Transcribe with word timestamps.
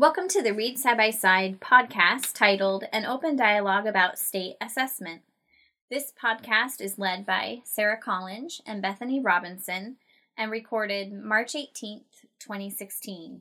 Welcome 0.00 0.28
to 0.28 0.42
the 0.42 0.54
Read 0.54 0.78
Side 0.78 0.96
by 0.96 1.10
Side 1.10 1.58
podcast 1.58 2.32
titled 2.32 2.84
An 2.92 3.04
Open 3.04 3.34
Dialogue 3.34 3.84
About 3.84 4.16
State 4.16 4.54
Assessment. 4.60 5.22
This 5.90 6.12
podcast 6.12 6.80
is 6.80 7.00
led 7.00 7.26
by 7.26 7.62
Sarah 7.64 7.96
Collins 7.96 8.60
and 8.64 8.80
Bethany 8.80 9.18
Robinson 9.18 9.96
and 10.36 10.52
recorded 10.52 11.12
March 11.12 11.54
18th, 11.54 12.04
2016. 12.38 13.40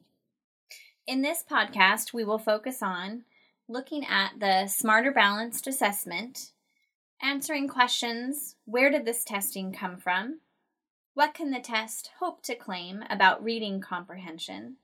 In 1.06 1.22
this 1.22 1.44
podcast, 1.48 2.12
we 2.12 2.24
will 2.24 2.40
focus 2.40 2.82
on 2.82 3.26
looking 3.68 4.04
at 4.04 4.40
the 4.40 4.66
Smarter 4.66 5.12
Balanced 5.12 5.68
Assessment, 5.68 6.54
answering 7.22 7.68
questions 7.68 8.56
Where 8.66 8.90
did 8.90 9.06
this 9.06 9.24
testing 9.24 9.72
come 9.72 9.98
from? 9.98 10.40
What 11.14 11.36
can 11.36 11.52
the 11.52 11.60
test 11.60 12.10
hope 12.20 12.42
to 12.46 12.56
claim 12.56 13.04
about 13.12 13.44
reading 13.44 13.80
comprehension? 13.80 14.78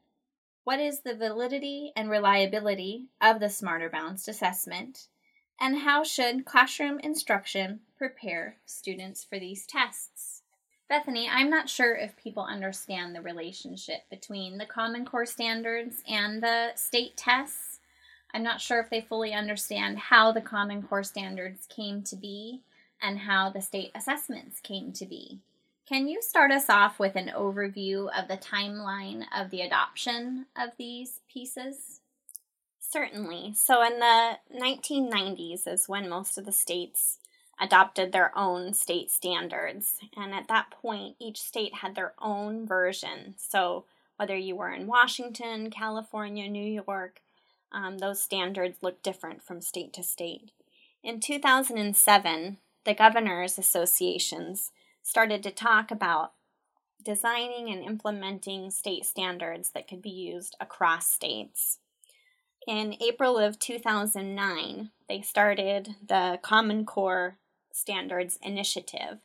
What 0.64 0.80
is 0.80 1.02
the 1.02 1.14
validity 1.14 1.92
and 1.94 2.10
reliability 2.10 3.08
of 3.20 3.42
the 3.42 3.50
Smarter 3.50 3.90
Balanced 3.90 4.30
Assessment? 4.30 5.08
And 5.60 5.80
how 5.80 6.06
should 6.06 6.46
classroom 6.46 7.00
instruction 7.00 7.82
prepare 7.98 8.56
students 8.66 9.26
for 9.26 9.38
these 9.40 9.68
tests? 9.68 10.44
Bethany, 10.88 11.28
I'm 11.30 11.50
not 11.50 11.70
sure 11.70 11.96
if 11.96 12.16
people 12.16 12.44
understand 12.44 13.14
the 13.14 13.22
relationship 13.22 14.10
between 14.10 14.58
the 14.58 14.66
Common 14.66 15.06
Core 15.06 15.26
standards 15.26 16.02
and 16.08 16.42
the 16.42 16.72
state 16.76 17.18
tests. 17.18 17.82
I'm 18.34 18.44
not 18.44 18.62
sure 18.62 18.80
if 18.80 18.90
they 18.90 19.02
fully 19.02 19.34
understand 19.34 19.98
how 19.98 20.32
the 20.32 20.42
Common 20.42 20.82
Core 20.84 21.04
standards 21.04 21.68
came 21.68 22.04
to 22.04 22.16
be 22.16 22.62
and 23.02 23.20
how 23.20 23.50
the 23.50 23.62
state 23.62 23.92
assessments 23.96 24.62
came 24.62 24.94
to 24.94 25.06
be. 25.06 25.40
Can 25.88 26.08
you 26.08 26.22
start 26.22 26.52
us 26.52 26.70
off 26.70 26.98
with 26.98 27.18
an 27.18 27.32
overview 27.36 28.08
of 28.18 28.30
the 28.30 28.38
timeline 28.38 29.26
of 29.36 29.50
the 29.50 29.62
adoption 29.62 30.46
of 30.58 30.70
these 30.78 31.20
pieces? 31.32 32.00
Certainly. 32.80 33.56
So, 33.56 33.84
in 33.84 34.00
the 34.00 34.38
1990s 34.56 35.68
is 35.68 35.90
when 35.90 36.08
most 36.08 36.38
of 36.38 36.46
the 36.46 36.54
states 36.54 37.20
adopted 37.60 38.12
their 38.12 38.32
own 38.38 38.74
state 38.74 39.12
standards. 39.12 39.98
And 40.16 40.34
at 40.34 40.48
that 40.48 40.72
point, 40.72 41.18
each 41.20 41.42
state 41.42 41.76
had 41.76 41.96
their 41.96 42.14
own 42.22 42.66
version. 42.66 43.36
So, 43.38 43.84
whether 44.16 44.38
you 44.38 44.56
were 44.56 44.72
in 44.72 44.88
Washington, 44.88 45.70
California, 45.70 46.48
New 46.48 46.82
York, 46.88 47.20
um, 47.74 47.98
those 47.98 48.22
standards 48.22 48.78
look 48.82 49.04
different 49.04 49.44
from 49.44 49.60
state 49.60 49.92
to 49.94 50.04
state. 50.04 50.52
In 51.04 51.20
2007, 51.20 52.58
the 52.86 52.94
Governors 52.94 53.58
Associations 53.58 54.72
started 55.04 55.44
to 55.44 55.52
talk 55.52 55.92
about 55.92 56.34
designing 57.04 57.70
and 57.70 57.84
implementing 57.84 58.72
state 58.72 59.06
standards 59.06 59.72
that 59.72 59.88
could 59.88 60.02
be 60.02 60.10
used 60.10 60.56
across 60.60 61.08
states. 61.08 61.80
In 62.66 62.96
April 63.02 63.38
of 63.38 63.60
2009, 63.60 64.90
they 65.10 65.22
started 65.22 65.96
the 66.06 66.40
Common 66.42 66.86
Core 66.86 67.38
Standards 67.74 68.40
Initiative, 68.42 69.18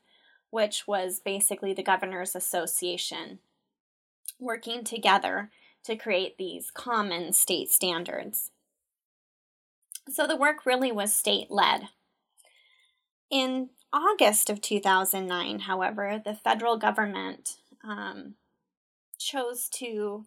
which 0.51 0.89
was 0.89 1.21
basically 1.21 1.73
the 1.73 1.83
Governors 1.83 2.35
Association 2.35 3.39
working 4.41 4.83
together 4.83 5.51
to 5.85 5.97
create 5.97 6.37
these 6.37 6.71
common 6.73 7.33
state 7.33 7.71
standards. 7.71 8.51
So 10.09 10.27
the 10.27 10.37
work 10.37 10.67
really 10.67 10.91
was 10.91 11.15
state 11.15 11.51
led. 11.51 11.89
In 13.31 13.71
August 13.93 14.51
of 14.51 14.61
2009, 14.61 15.61
however, 15.61 16.21
the 16.23 16.35
federal 16.35 16.77
government 16.77 17.57
um, 17.83 18.35
chose 19.19 19.69
to 19.69 20.27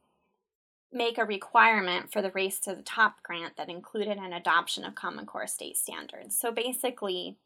make 0.91 1.17
a 1.17 1.25
requirement 1.25 2.11
for 2.11 2.21
the 2.21 2.31
Race 2.31 2.59
to 2.61 2.75
the 2.75 2.81
Top 2.81 3.23
grant 3.23 3.55
that 3.57 3.69
included 3.69 4.17
an 4.17 4.33
adoption 4.33 4.83
of 4.83 4.95
Common 4.95 5.25
Core 5.25 5.47
state 5.47 5.77
standards. 5.77 6.37
So 6.37 6.51
basically, 6.51 7.37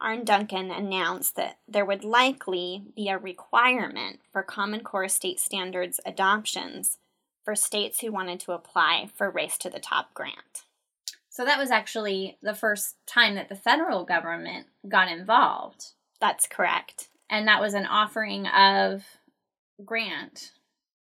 Arne 0.00 0.24
Duncan 0.24 0.70
announced 0.70 1.36
that 1.36 1.58
there 1.68 1.84
would 1.84 2.04
likely 2.04 2.82
be 2.94 3.08
a 3.08 3.16
requirement 3.16 4.20
for 4.32 4.42
Common 4.42 4.80
Core 4.80 5.08
state 5.08 5.38
standards 5.38 6.00
adoptions 6.04 6.98
for 7.44 7.54
states 7.54 8.00
who 8.00 8.12
wanted 8.12 8.40
to 8.40 8.52
apply 8.52 9.08
for 9.14 9.30
Race 9.30 9.56
to 9.58 9.70
the 9.70 9.80
Top 9.80 10.12
grant. 10.12 10.64
So 11.32 11.46
that 11.46 11.58
was 11.58 11.70
actually 11.70 12.36
the 12.42 12.52
first 12.52 12.96
time 13.06 13.36
that 13.36 13.48
the 13.48 13.56
federal 13.56 14.04
government 14.04 14.66
got 14.86 15.10
involved. 15.10 15.92
That's 16.20 16.46
correct. 16.46 17.08
And 17.30 17.48
that 17.48 17.58
was 17.58 17.72
an 17.72 17.86
offering 17.86 18.46
of 18.48 19.02
grant 19.82 20.52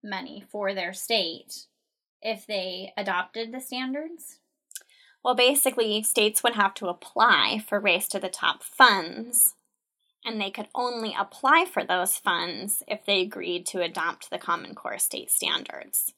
money 0.01 0.45
for 0.49 0.73
their 0.73 0.93
state 0.93 1.65
if 2.21 2.47
they 2.47 2.93
adopted 2.95 3.51
the 3.51 3.59
standards. 3.59 4.39
Well, 5.21 5.35
basically, 5.35 6.01
states 6.01 6.43
would 6.43 6.55
have 6.55 6.75
to 6.75 6.87
apply 6.87 7.61
for 7.67 7.77
Race 7.77 8.07
to 8.07 8.19
the 8.19 8.29
Top 8.29 8.63
funds, 8.63 9.55
and 10.23 10.39
they 10.39 10.49
could 10.49 10.69
only 10.73 11.13
apply 11.19 11.65
for 11.65 11.83
those 11.83 12.15
funds 12.15 12.83
if 12.87 13.05
they 13.05 13.19
agreed 13.19 13.65
to 13.67 13.81
adopt 13.81 14.29
the 14.29 14.37
Common 14.37 14.75
Core 14.75 14.97
state 14.97 15.29
standards. 15.29 16.13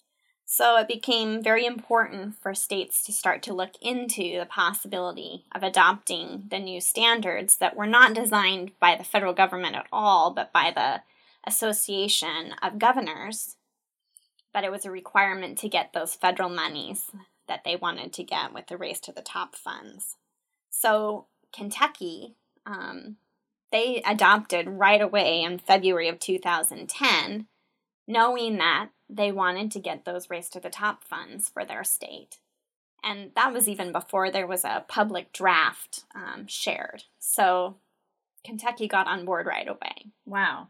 So 0.55 0.77
it 0.77 0.87
became 0.87 1.41
very 1.41 1.65
important 1.65 2.35
for 2.39 2.53
states 2.53 3.03
to 3.05 3.11
start 3.11 3.41
to 3.41 3.55
look 3.55 3.71
into 3.81 4.37
the 4.37 4.45
possibility 4.45 5.45
of 5.51 5.63
adopting 5.63 6.43
the 6.51 6.59
new 6.59 6.79
standards 6.79 7.55
that 7.55 7.75
were 7.75 7.87
not 7.87 8.13
designed 8.13 8.71
by 8.79 8.95
the 8.95 9.03
federal 9.03 9.33
government 9.33 9.75
at 9.75 9.87
all, 9.91 10.29
but 10.29 10.53
by 10.53 10.69
the 10.69 11.01
Association 11.49 12.53
of 12.61 12.77
Governors. 12.77 13.55
But 14.53 14.63
it 14.63 14.69
was 14.69 14.85
a 14.85 14.91
requirement 14.91 15.57
to 15.57 15.69
get 15.69 15.91
those 15.91 16.13
federal 16.13 16.49
monies 16.49 17.09
that 17.47 17.63
they 17.65 17.75
wanted 17.75 18.13
to 18.13 18.23
get 18.23 18.53
with 18.53 18.67
the 18.67 18.77
Race 18.77 18.99
to 18.99 19.11
the 19.11 19.23
Top 19.23 19.55
funds. 19.55 20.17
So 20.69 21.25
Kentucky, 21.51 22.35
um, 22.67 23.15
they 23.71 24.03
adopted 24.05 24.69
right 24.69 25.01
away 25.01 25.41
in 25.41 25.57
February 25.57 26.09
of 26.09 26.19
2010, 26.19 27.47
knowing 28.07 28.57
that 28.57 28.89
they 29.15 29.31
wanted 29.31 29.71
to 29.71 29.79
get 29.79 30.05
those 30.05 30.29
Race 30.29 30.49
to 30.49 30.59
the 30.59 30.69
Top 30.69 31.03
funds 31.03 31.49
for 31.49 31.63
their 31.63 31.83
state. 31.83 32.39
And 33.03 33.31
that 33.35 33.53
was 33.53 33.67
even 33.67 33.91
before 33.91 34.31
there 34.31 34.47
was 34.47 34.63
a 34.63 34.85
public 34.87 35.33
draft 35.33 36.05
um, 36.15 36.47
shared. 36.47 37.03
So 37.19 37.75
Kentucky 38.45 38.87
got 38.87 39.07
on 39.07 39.25
board 39.25 39.45
right 39.45 39.67
away. 39.67 40.11
Wow. 40.25 40.69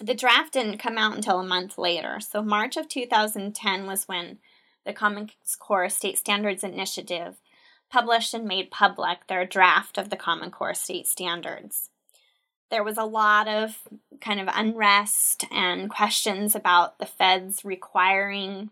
The 0.00 0.14
draft 0.14 0.54
didn't 0.54 0.78
come 0.78 0.98
out 0.98 1.14
until 1.14 1.40
a 1.40 1.46
month 1.46 1.78
later. 1.78 2.18
So, 2.20 2.42
March 2.42 2.76
of 2.76 2.88
2010 2.88 3.86
was 3.86 4.08
when 4.08 4.38
the 4.84 4.92
Common 4.92 5.30
Core 5.60 5.88
State 5.88 6.18
Standards 6.18 6.64
Initiative 6.64 7.36
published 7.90 8.34
and 8.34 8.44
made 8.44 8.72
public 8.72 9.28
their 9.28 9.46
draft 9.46 9.96
of 9.96 10.10
the 10.10 10.16
Common 10.16 10.50
Core 10.50 10.74
State 10.74 11.06
Standards 11.06 11.90
there 12.74 12.82
was 12.82 12.98
a 12.98 13.04
lot 13.04 13.46
of 13.46 13.78
kind 14.20 14.40
of 14.40 14.48
unrest 14.52 15.44
and 15.52 15.88
questions 15.88 16.56
about 16.56 16.98
the 16.98 17.06
feds 17.06 17.64
requiring 17.64 18.70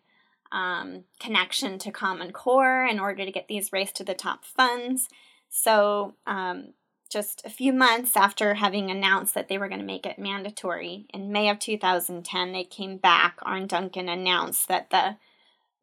um, 0.50 1.04
connection 1.20 1.78
to 1.78 1.92
Common 1.92 2.32
Core 2.32 2.84
in 2.84 2.98
order 2.98 3.24
to 3.24 3.30
get 3.30 3.46
these 3.46 3.72
race 3.72 3.92
to 3.92 4.02
the 4.02 4.12
top 4.12 4.44
funds. 4.44 5.08
So, 5.48 6.14
um, 6.26 6.72
just 7.08 7.42
a 7.44 7.50
few 7.50 7.72
months 7.72 8.16
after 8.16 8.54
having 8.54 8.90
announced 8.90 9.34
that 9.34 9.46
they 9.46 9.56
were 9.56 9.68
going 9.68 9.80
to 9.80 9.86
make 9.86 10.04
it 10.04 10.18
mandatory, 10.18 11.06
in 11.14 11.30
May 11.30 11.48
of 11.48 11.60
2010, 11.60 12.52
they 12.52 12.64
came 12.64 12.96
back. 12.96 13.38
Arne 13.42 13.68
Duncan 13.68 14.08
announced 14.08 14.66
that 14.66 14.90
the 14.90 15.16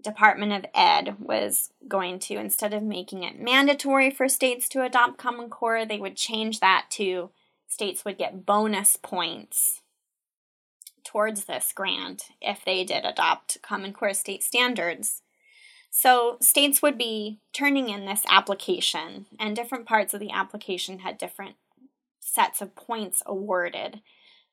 Department 0.03 0.51
of 0.51 0.69
Ed 0.75 1.16
was 1.19 1.72
going 1.88 2.19
to, 2.19 2.36
instead 2.36 2.74
of 2.74 2.84
making 2.84 3.24
it 3.24 3.40
mandatory 3.40 4.12
for 4.12 4.28
states 4.28 4.68
to 4.69 4.84
adopt 4.84 5.19
Common 5.19 5.50
Core, 5.50 5.86
they 5.86 6.00
would 6.00 6.18
change 6.18 6.59
that 6.59 6.88
to 6.91 7.30
states 7.69 8.03
would 8.03 8.18
get 8.18 8.46
bonus 8.46 8.97
points 8.97 9.81
towards 11.06 11.46
this 11.46 11.72
grant 11.74 12.25
if 12.41 12.66
they 12.66 12.84
did 12.84 13.06
adopt 13.06 13.62
Common 13.62 13.94
Core 13.94 14.13
state 14.13 14.44
standards. 14.44 15.22
So, 15.90 16.38
states 16.39 16.81
would 16.81 16.98
be 16.98 17.39
turning 17.51 17.89
in 17.89 18.06
this 18.06 18.21
application, 18.30 19.25
and 19.39 19.56
different 19.56 19.88
parts 19.88 20.13
of 20.13 20.19
the 20.19 20.30
application 20.31 21.00
had 21.00 21.18
different 21.18 21.56
sets 22.19 22.62
of 22.62 22.75
points 22.75 23.24
awarded. 23.25 24.01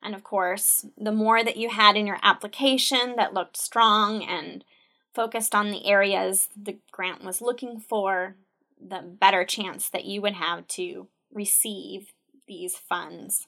And 0.01 0.15
of 0.15 0.23
course, 0.23 0.85
the 0.97 1.11
more 1.11 1.43
that 1.43 1.57
you 1.57 1.69
had 1.69 1.95
in 1.95 2.07
your 2.07 2.19
application 2.23 3.15
that 3.17 3.33
looked 3.33 3.57
strong 3.57 4.23
and 4.23 4.63
focused 5.13 5.53
on 5.53 5.69
the 5.69 5.85
areas 5.85 6.49
the 6.55 6.77
grant 6.91 7.23
was 7.23 7.41
looking 7.41 7.79
for, 7.79 8.35
the 8.79 9.01
better 9.01 9.43
chance 9.43 9.89
that 9.89 10.05
you 10.05 10.21
would 10.21 10.33
have 10.33 10.67
to 10.67 11.07
receive 11.31 12.13
these 12.47 12.75
funds. 12.77 13.47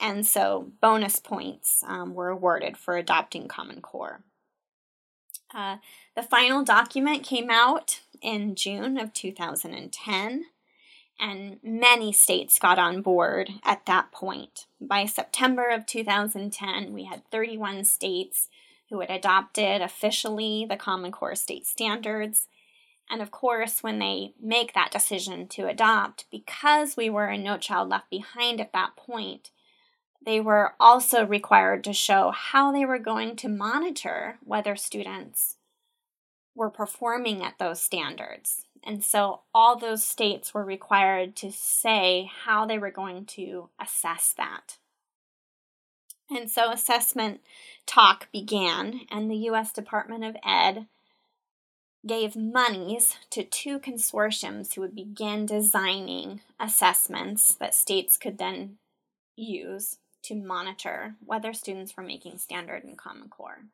And 0.00 0.26
so 0.26 0.72
bonus 0.80 1.20
points 1.20 1.84
um, 1.86 2.14
were 2.14 2.28
awarded 2.28 2.76
for 2.76 2.96
adopting 2.96 3.46
Common 3.46 3.80
Core. 3.80 4.24
Uh, 5.54 5.76
the 6.16 6.22
final 6.22 6.64
document 6.64 7.22
came 7.22 7.50
out 7.50 8.00
in 8.20 8.54
June 8.54 8.98
of 8.98 9.12
2010, 9.12 10.44
and 11.20 11.58
many 11.62 12.12
states 12.12 12.58
got 12.58 12.78
on 12.78 13.02
board 13.02 13.50
at 13.64 13.86
that 13.86 14.10
point. 14.12 14.66
By 14.80 15.06
September 15.06 15.68
of 15.68 15.86
2010, 15.86 16.92
we 16.92 17.04
had 17.04 17.28
31 17.30 17.84
states 17.84 18.48
who 18.88 19.00
had 19.00 19.10
adopted 19.10 19.80
officially 19.80 20.66
the 20.68 20.76
Common 20.76 21.12
Core 21.12 21.34
state 21.34 21.66
standards. 21.66 22.48
And 23.10 23.20
of 23.20 23.30
course, 23.30 23.82
when 23.82 23.98
they 23.98 24.32
make 24.40 24.72
that 24.72 24.90
decision 24.90 25.46
to 25.48 25.66
adopt, 25.66 26.26
because 26.30 26.96
we 26.96 27.10
were 27.10 27.26
a 27.26 27.36
No 27.36 27.58
Child 27.58 27.90
Left 27.90 28.08
Behind 28.10 28.60
at 28.60 28.72
that 28.72 28.96
point, 28.96 29.50
they 30.24 30.40
were 30.40 30.74
also 30.78 31.26
required 31.26 31.84
to 31.84 31.92
show 31.92 32.30
how 32.30 32.72
they 32.72 32.84
were 32.84 32.98
going 32.98 33.36
to 33.36 33.48
monitor 33.48 34.38
whether 34.44 34.76
students 34.76 35.56
were 36.54 36.70
performing 36.70 37.42
at 37.42 37.58
those 37.58 37.82
standards. 37.82 38.66
And 38.84 39.02
so 39.04 39.40
all 39.54 39.76
those 39.76 40.04
states 40.04 40.52
were 40.52 40.64
required 40.64 41.36
to 41.36 41.52
say 41.52 42.30
how 42.44 42.66
they 42.66 42.78
were 42.78 42.90
going 42.90 43.26
to 43.26 43.68
assess 43.80 44.34
that. 44.36 44.78
And 46.30 46.50
so 46.50 46.70
assessment 46.70 47.40
talk 47.86 48.30
began, 48.32 49.02
and 49.10 49.30
the 49.30 49.48
US 49.50 49.72
Department 49.72 50.24
of 50.24 50.36
Ed 50.44 50.86
gave 52.06 52.34
monies 52.34 53.16
to 53.30 53.44
two 53.44 53.78
consortiums 53.78 54.74
who 54.74 54.80
would 54.80 54.94
begin 54.94 55.46
designing 55.46 56.40
assessments 56.58 57.54
that 57.54 57.74
states 57.74 58.16
could 58.16 58.38
then 58.38 58.76
use 59.36 59.98
to 60.22 60.34
monitor 60.34 61.14
whether 61.24 61.52
students 61.52 61.96
were 61.96 62.02
making 62.02 62.38
standard 62.38 62.84
and 62.84 62.98
Common 62.98 63.28
Core. 63.28 63.64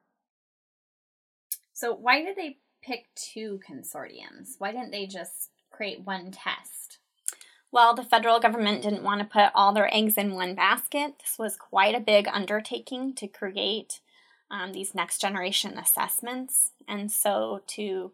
So, 1.73 1.95
why 1.95 2.23
did 2.23 2.37
they 2.37 2.59
pick 2.83 3.07
two 3.15 3.61
consortiums? 3.69 4.55
Why 4.59 4.73
didn't 4.73 4.91
they 4.91 5.07
just 5.07 5.51
create 5.71 6.05
one 6.05 6.31
test? 6.31 6.99
Well, 7.71 7.95
the 7.95 8.03
federal 8.03 8.41
government 8.41 8.83
didn't 8.83 9.03
want 9.03 9.21
to 9.21 9.27
put 9.27 9.53
all 9.55 9.73
their 9.73 9.95
eggs 9.95 10.17
in 10.17 10.35
one 10.35 10.55
basket. 10.55 11.15
This 11.21 11.39
was 11.39 11.57
quite 11.57 11.95
a 11.95 12.01
big 12.01 12.27
undertaking 12.27 13.15
to 13.15 13.29
create 13.29 14.01
um, 14.51 14.73
these 14.73 14.95
next 14.95 15.21
generation 15.21 15.79
assessments. 15.79 16.71
And 16.87 17.11
so 17.11 17.63
to 17.69 18.13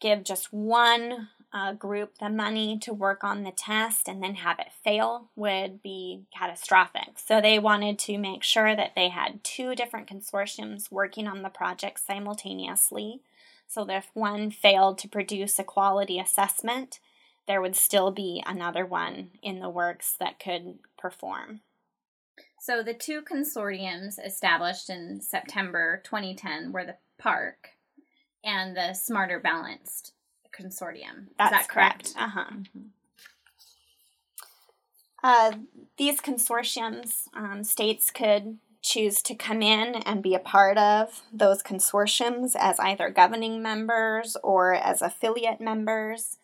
give 0.00 0.24
just 0.24 0.52
one 0.52 1.28
uh, 1.52 1.72
group 1.72 2.18
the 2.18 2.28
money 2.28 2.78
to 2.78 2.92
work 2.92 3.24
on 3.24 3.42
the 3.42 3.50
test 3.50 4.06
and 4.06 4.22
then 4.22 4.34
have 4.34 4.58
it 4.58 4.68
fail 4.84 5.30
would 5.34 5.82
be 5.82 6.22
catastrophic. 6.36 7.18
So 7.18 7.40
they 7.40 7.58
wanted 7.58 7.98
to 8.00 8.18
make 8.18 8.42
sure 8.42 8.76
that 8.76 8.92
they 8.94 9.08
had 9.08 9.42
two 9.42 9.74
different 9.74 10.08
consortiums 10.08 10.90
working 10.90 11.26
on 11.26 11.42
the 11.42 11.48
project 11.48 12.00
simultaneously 12.00 13.20
so 13.66 13.84
that 13.84 13.96
if 13.96 14.10
one 14.14 14.50
failed 14.50 14.98
to 14.98 15.08
produce 15.08 15.58
a 15.58 15.64
quality 15.64 16.18
assessment, 16.18 17.00
there 17.46 17.62
would 17.62 17.76
still 17.76 18.10
be 18.10 18.42
another 18.46 18.84
one 18.84 19.30
in 19.42 19.60
the 19.60 19.70
works 19.70 20.14
that 20.20 20.38
could 20.38 20.78
perform. 20.98 21.60
So 22.60 22.82
the 22.82 22.94
two 22.94 23.22
consortiums 23.22 24.24
established 24.24 24.90
in 24.90 25.20
September 25.20 26.00
2010 26.04 26.72
were 26.72 26.84
the 26.84 26.96
PARCC 27.22 27.54
and 28.44 28.76
the 28.76 28.94
Smarter 28.94 29.38
Balanced 29.40 30.12
Consortium. 30.52 31.28
That's 31.38 31.52
Is 31.52 31.58
that 31.58 31.68
correct? 31.68 32.14
correct? 32.14 32.14
Uh 32.16 32.28
huh. 32.28 32.50
Mm-hmm. 32.52 32.80
Uh, 35.22 35.52
these 35.96 36.20
consortiums, 36.20 37.28
um, 37.34 37.64
states 37.64 38.10
could 38.10 38.58
choose 38.82 39.20
to 39.22 39.34
come 39.34 39.62
in 39.62 39.96
and 39.96 40.22
be 40.22 40.34
a 40.34 40.38
part 40.38 40.78
of 40.78 41.22
those 41.32 41.62
consortiums 41.62 42.54
as 42.58 42.78
either 42.78 43.10
governing 43.10 43.60
members 43.60 44.36
or 44.42 44.74
as 44.74 45.02
affiliate 45.02 45.60
members. 45.60 46.38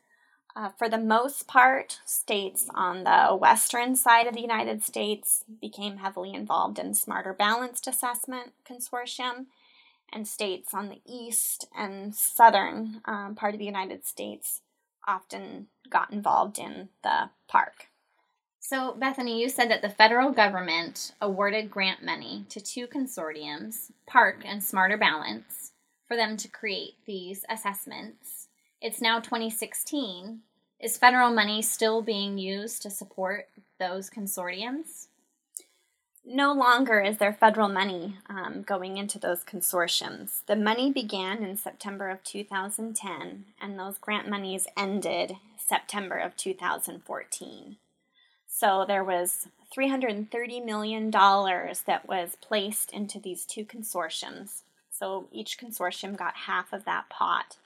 Uh, 0.56 0.70
for 0.70 0.88
the 0.88 0.98
most 0.98 1.48
part, 1.48 1.98
states 2.04 2.68
on 2.74 3.02
the 3.02 3.36
western 3.36 3.96
side 3.96 4.28
of 4.28 4.34
the 4.34 4.40
United 4.40 4.84
States 4.84 5.44
became 5.60 5.96
heavily 5.96 6.32
involved 6.32 6.78
in 6.78 6.94
Smarter 6.94 7.32
Balanced 7.32 7.88
Assessment 7.88 8.52
Consortium, 8.68 9.46
and 10.12 10.28
states 10.28 10.72
on 10.72 10.88
the 10.88 11.00
east 11.04 11.66
and 11.76 12.14
southern 12.14 13.00
um, 13.04 13.34
part 13.34 13.54
of 13.54 13.58
the 13.58 13.66
United 13.66 14.06
States 14.06 14.60
often 15.06 15.66
got 15.90 16.12
involved 16.12 16.58
in 16.58 16.88
the 17.02 17.30
PARCC. 17.52 17.88
So, 18.60 18.94
Bethany, 18.94 19.42
you 19.42 19.50
said 19.50 19.70
that 19.70 19.82
the 19.82 19.90
federal 19.90 20.30
government 20.30 21.12
awarded 21.20 21.70
grant 21.70 22.02
money 22.02 22.46
to 22.48 22.60
two 22.60 22.86
consortiums, 22.86 23.90
PARCC 24.08 24.36
and 24.44 24.64
Smarter 24.64 24.96
Balance, 24.96 25.72
for 26.06 26.16
them 26.16 26.36
to 26.38 26.48
create 26.48 26.94
these 27.06 27.44
assessments. 27.50 28.43
It's 28.84 29.00
now 29.00 29.18
2016. 29.18 30.40
Is 30.78 30.98
federal 30.98 31.30
money 31.30 31.62
still 31.62 32.02
being 32.02 32.36
used 32.36 32.82
to 32.82 32.90
support 32.90 33.48
those 33.80 34.10
consortiums? 34.10 35.06
No 36.22 36.52
longer 36.52 37.00
is 37.00 37.16
there 37.16 37.32
federal 37.32 37.70
money 37.70 38.18
um, 38.28 38.60
going 38.60 38.98
into 38.98 39.18
those 39.18 39.42
consortiums. 39.42 40.44
The 40.46 40.54
money 40.54 40.92
began 40.92 41.42
in 41.42 41.56
September 41.56 42.10
of 42.10 42.22
2010, 42.24 43.46
and 43.58 43.78
those 43.78 43.96
grant 43.96 44.28
monies 44.28 44.66
ended 44.76 45.36
September 45.56 46.18
of 46.18 46.36
2014. 46.36 47.76
So 48.46 48.84
there 48.86 49.02
was 49.02 49.48
$330 49.74 50.62
million 50.62 51.10
that 51.10 52.02
was 52.06 52.36
placed 52.42 52.92
into 52.92 53.18
these 53.18 53.46
two 53.46 53.64
consortiums. 53.64 54.60
So 54.90 55.26
each 55.32 55.56
consortium 55.56 56.18
got 56.18 56.34
half 56.34 56.74
of 56.74 56.84
that 56.84 57.08
pot. 57.08 57.56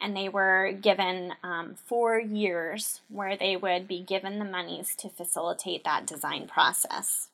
And 0.00 0.16
they 0.16 0.28
were 0.28 0.72
given 0.72 1.34
um, 1.44 1.76
four 1.76 2.18
years 2.18 3.00
where 3.08 3.36
they 3.36 3.56
would 3.56 3.86
be 3.86 4.00
given 4.00 4.38
the 4.38 4.44
monies 4.44 4.96
to 4.96 5.08
facilitate 5.08 5.84
that 5.84 6.06
design 6.06 6.48
process. 6.48 7.28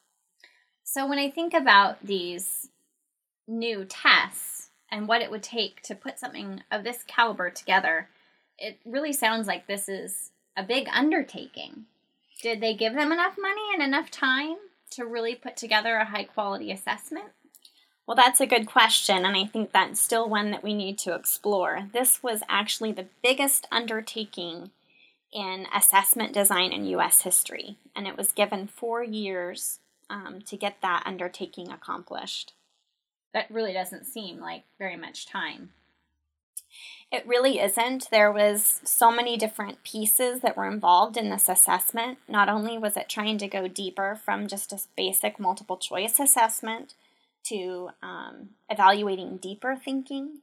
So 0.84 1.06
when 1.06 1.19
I 1.19 1.31
think 1.31 1.55
about 1.55 2.05
these 2.05 2.69
new 3.46 3.84
tests 3.84 4.69
and 4.90 5.08
what 5.08 5.22
it 5.22 5.31
would 5.31 5.43
take 5.43 5.82
to 5.82 5.94
put 5.94 6.19
something 6.19 6.62
of 6.70 6.84
this 6.84 7.02
caliber 7.06 7.50
together, 7.50 8.08
it 8.58 8.78
really 8.84 9.12
sounds 9.12 9.46
like 9.46 9.66
this 9.66 9.88
is 9.88 10.31
a 10.56 10.62
big 10.62 10.88
undertaking. 10.93 11.87
Did 12.43 12.61
they 12.61 12.75
give 12.75 12.94
them 12.94 13.12
enough 13.12 13.37
money 13.38 13.62
and 13.72 13.82
enough 13.82 14.11
time 14.11 14.56
to 14.90 15.04
really 15.04 15.34
put 15.34 15.56
together 15.56 15.96
a 15.96 16.04
high 16.04 16.25
quality 16.25 16.72
assessment? 16.72 17.26
Well, 18.08 18.16
that's 18.16 18.40
a 18.40 18.46
good 18.46 18.66
question, 18.66 19.26
and 19.26 19.37
I 19.37 19.44
think 19.44 19.70
that's 19.70 20.00
still 20.00 20.31
one 20.31 20.50
that 20.50 20.64
we 20.64 20.72
need 20.72 20.96
to 21.00 21.14
explore. 21.14 21.88
This 21.93 22.22
was 22.22 22.43
actually 22.49 22.90
the 22.90 23.08
biggest 23.22 23.66
undertaking 23.70 24.70
in 25.31 25.66
assessment 25.76 26.32
design 26.32 26.72
in 26.72 26.87
U.S. 26.87 27.20
history, 27.20 27.76
and 27.94 28.06
it 28.06 28.16
was 28.16 28.32
given 28.32 28.66
four 28.66 29.05
years 29.05 29.81
um, 30.08 30.40
to 30.46 30.56
get 30.56 30.78
that 30.81 31.02
undertaking 31.05 31.70
accomplished. 31.70 32.55
That 33.34 33.50
really 33.50 33.75
doesn't 33.75 34.06
seem 34.06 34.40
like 34.40 34.62
very 34.78 34.96
much 34.96 35.26
time. 35.26 35.72
It 37.12 37.26
really 37.26 37.61
isn't. 37.61 38.08
There 38.11 38.32
was 38.32 38.81
so 38.84 39.11
many 39.11 39.37
different 39.37 39.85
pieces 39.85 40.40
that 40.40 40.56
were 40.56 40.66
involved 40.66 41.18
in 41.18 41.28
this 41.28 41.47
assessment. 41.47 42.16
Not 42.26 42.49
only 42.49 42.78
was 42.78 42.97
it 42.97 43.11
trying 43.11 43.37
to 43.37 43.49
go 43.49 43.68
deeper 43.68 44.18
from 44.25 44.47
just 44.47 44.73
a 44.73 44.80
basic 44.97 45.38
multiple 45.38 45.76
choice 45.76 46.18
assessment 46.18 46.94
to 47.49 47.90
um, 48.02 48.50
evaluating 48.69 49.38
deeper 49.38 49.76
thinking. 49.76 50.40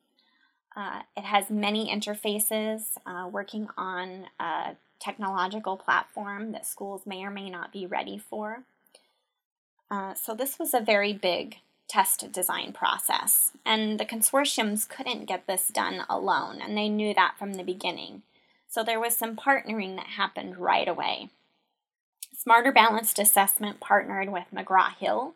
Uh, 0.75 1.01
it 1.15 1.23
has 1.23 1.49
many 1.49 1.89
interfaces 1.89 2.97
uh, 3.05 3.27
working 3.27 3.67
on 3.77 4.25
a 4.39 4.75
technological 4.99 5.77
platform 5.77 6.51
that 6.51 6.65
schools 6.65 7.05
may 7.05 7.23
or 7.23 7.31
may 7.31 7.49
not 7.49 7.71
be 7.71 7.85
ready 7.85 8.17
for. 8.17 8.63
Uh, 9.89 10.13
so, 10.13 10.33
this 10.33 10.57
was 10.59 10.73
a 10.73 10.79
very 10.79 11.13
big 11.13 11.57
test 11.87 12.31
design 12.31 12.73
process. 12.73 13.51
And 13.65 13.99
the 13.99 14.05
consortiums 14.05 14.87
couldn't 14.87 15.25
get 15.25 15.47
this 15.47 15.67
done 15.67 16.03
alone, 16.09 16.59
and 16.61 16.77
they 16.77 16.89
knew 16.89 17.13
that 17.13 17.35
from 17.37 17.53
the 17.53 17.63
beginning. 17.63 18.23
So 18.67 18.83
there 18.83 18.99
was 18.99 19.15
some 19.15 19.35
partnering 19.35 19.95
that 19.95 20.07
happened 20.07 20.57
right 20.57 20.87
away. 20.87 21.29
Smarter 22.37 22.71
Balanced 22.71 23.19
Assessment 23.19 23.79
partnered 23.79 24.29
with 24.29 24.45
McGraw 24.53 24.93
Hill, 24.97 25.35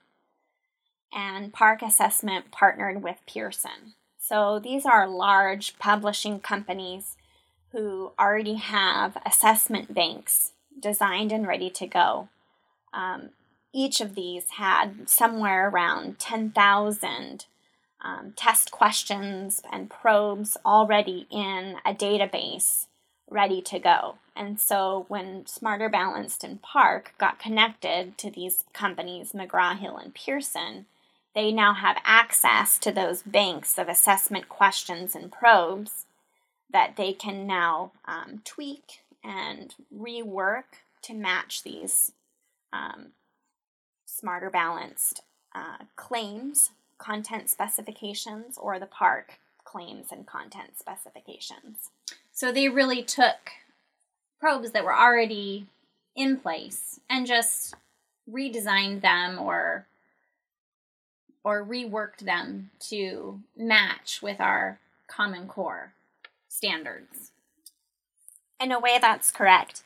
and 1.13 1.53
PARCC 1.53 1.81
Assessment 1.81 2.51
partnered 2.51 3.01
with 3.03 3.17
Pearson. 3.27 3.93
So 4.19 4.59
these 4.59 4.85
are 4.85 5.07
large 5.07 5.79
publishing 5.79 6.39
companies 6.39 7.17
who 7.71 8.11
already 8.19 8.55
have 8.55 9.17
assessment 9.25 9.93
banks 9.93 10.53
designed 10.79 11.31
and 11.31 11.47
ready 11.47 11.69
to 11.69 11.87
go. 11.87 12.29
Um, 12.93 13.29
each 13.73 14.01
of 14.01 14.15
these 14.15 14.51
had 14.51 15.09
somewhere 15.09 15.69
around 15.69 16.19
10,000 16.19 17.45
um, 18.01 18.33
test 18.35 18.71
questions 18.71 19.61
and 19.71 19.89
probes 19.89 20.57
already 20.65 21.27
in 21.29 21.75
a 21.85 21.93
database 21.93 22.85
ready 23.29 23.61
to 23.61 23.77
go. 23.77 24.15
And 24.35 24.59
so 24.59 25.05
when 25.07 25.45
Smarter 25.45 25.89
Balanced 25.89 26.43
and 26.43 26.61
PARCC 26.61 27.07
got 27.17 27.39
connected 27.39 28.17
to 28.17 28.31
these 28.31 28.63
companies, 28.73 29.33
McGraw 29.33 29.77
Hill 29.77 29.97
and 29.97 30.13
Pearson, 30.13 30.85
they 31.35 31.51
now 31.51 31.73
have 31.73 31.97
access 32.03 32.77
to 32.79 32.91
those 32.91 33.21
banks 33.21 33.77
of 33.77 33.87
assessment 33.87 34.49
questions 34.49 35.15
and 35.15 35.31
probes 35.31 36.05
that 36.71 36.95
they 36.97 37.13
can 37.13 37.47
now 37.47 37.91
um, 38.05 38.41
tweak 38.43 39.01
and 39.23 39.75
rework 39.95 40.63
to 41.01 41.13
match 41.13 41.63
these 41.63 42.11
um, 42.73 43.07
smarter 44.05 44.49
balanced 44.49 45.21
uh, 45.55 45.77
claims 45.95 46.71
content 46.97 47.49
specifications 47.49 48.57
or 48.57 48.77
the 48.77 48.85
PARCC 48.85 49.37
claims 49.63 50.07
and 50.11 50.25
content 50.25 50.77
specifications. 50.77 51.89
So 52.33 52.51
they 52.51 52.69
really 52.69 53.03
took 53.03 53.51
probes 54.39 54.71
that 54.71 54.83
were 54.83 54.95
already 54.95 55.67
in 56.15 56.37
place 56.37 56.99
and 57.09 57.25
just 57.25 57.75
redesigned 58.29 59.01
them 59.01 59.39
or 59.39 59.85
or 61.43 61.65
reworked 61.65 62.19
them 62.19 62.71
to 62.79 63.41
match 63.55 64.21
with 64.21 64.39
our 64.39 64.79
common 65.07 65.47
core 65.47 65.93
standards. 66.47 67.31
In 68.59 68.71
a 68.71 68.79
way 68.79 68.97
that's 68.99 69.31
correct. 69.31 69.83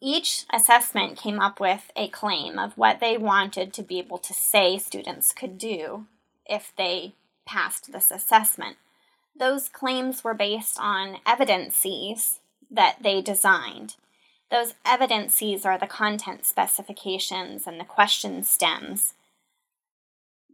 Each 0.00 0.44
assessment 0.52 1.16
came 1.16 1.40
up 1.40 1.60
with 1.60 1.90
a 1.96 2.08
claim 2.08 2.58
of 2.58 2.76
what 2.76 3.00
they 3.00 3.16
wanted 3.16 3.72
to 3.72 3.82
be 3.82 3.98
able 3.98 4.18
to 4.18 4.34
say 4.34 4.78
students 4.78 5.32
could 5.32 5.56
do 5.56 6.06
if 6.44 6.72
they 6.76 7.14
passed 7.46 7.92
this 7.92 8.10
assessment. 8.10 8.76
Those 9.38 9.68
claims 9.68 10.22
were 10.22 10.34
based 10.34 10.76
on 10.78 11.18
evidences 11.26 12.40
that 12.70 12.96
they 13.02 13.22
designed. 13.22 13.96
Those 14.50 14.74
evidences 14.84 15.64
are 15.64 15.78
the 15.78 15.86
content 15.86 16.44
specifications 16.44 17.66
and 17.66 17.80
the 17.80 17.84
question 17.84 18.42
stems. 18.42 19.14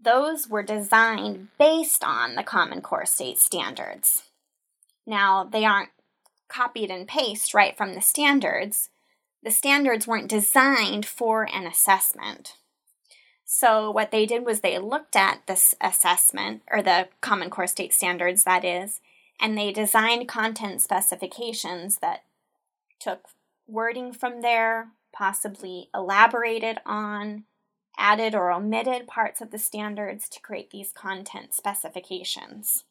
Those 0.07 0.49
were 0.49 0.63
designed 0.63 1.49
based 1.59 2.05
on 2.05 2.37
the 2.37 2.45
Common 2.45 2.81
Core 2.81 3.07
state 3.07 3.41
standards. 3.41 4.23
Now, 5.05 5.43
they 5.43 5.65
aren't 5.65 5.91
copied 6.47 6.93
and 6.93 7.09
pasted 7.09 7.55
right 7.55 7.77
from 7.77 7.93
the 7.93 8.01
standards. 8.01 8.89
The 9.43 9.51
standards 9.51 10.07
weren't 10.07 10.29
designed 10.29 11.07
for 11.07 11.43
an 11.53 11.67
assessment. 11.67 12.55
So, 13.45 13.91
what 13.91 14.13
they 14.13 14.27
did 14.27 14.47
was 14.47 14.61
they 14.61 14.79
looked 14.79 15.17
at 15.17 15.45
this 15.49 15.75
assessment, 15.81 16.63
or 16.71 16.83
the 16.83 17.09
Common 17.21 17.51
Core 17.51 17.67
state 17.67 17.93
standards, 17.93 18.45
that 18.45 18.65
is, 18.65 19.01
and 19.41 19.59
they 19.59 19.73
designed 19.73 20.29
content 20.29 20.83
specifications 20.83 21.99
that 21.99 22.23
took 23.01 23.27
wording 23.67 24.13
from 24.13 24.41
there, 24.43 24.91
possibly 25.13 25.91
elaborated 25.93 26.79
on, 26.87 27.43
added 27.99 28.35
or 28.35 28.51
omitted 28.51 29.07
parts 29.07 29.41
of 29.41 29.51
the 29.51 29.59
standards 29.59 30.29
to 30.29 30.41
create 30.41 30.71
these 30.71 30.93
content 30.93 31.55
specifications. 31.55 32.85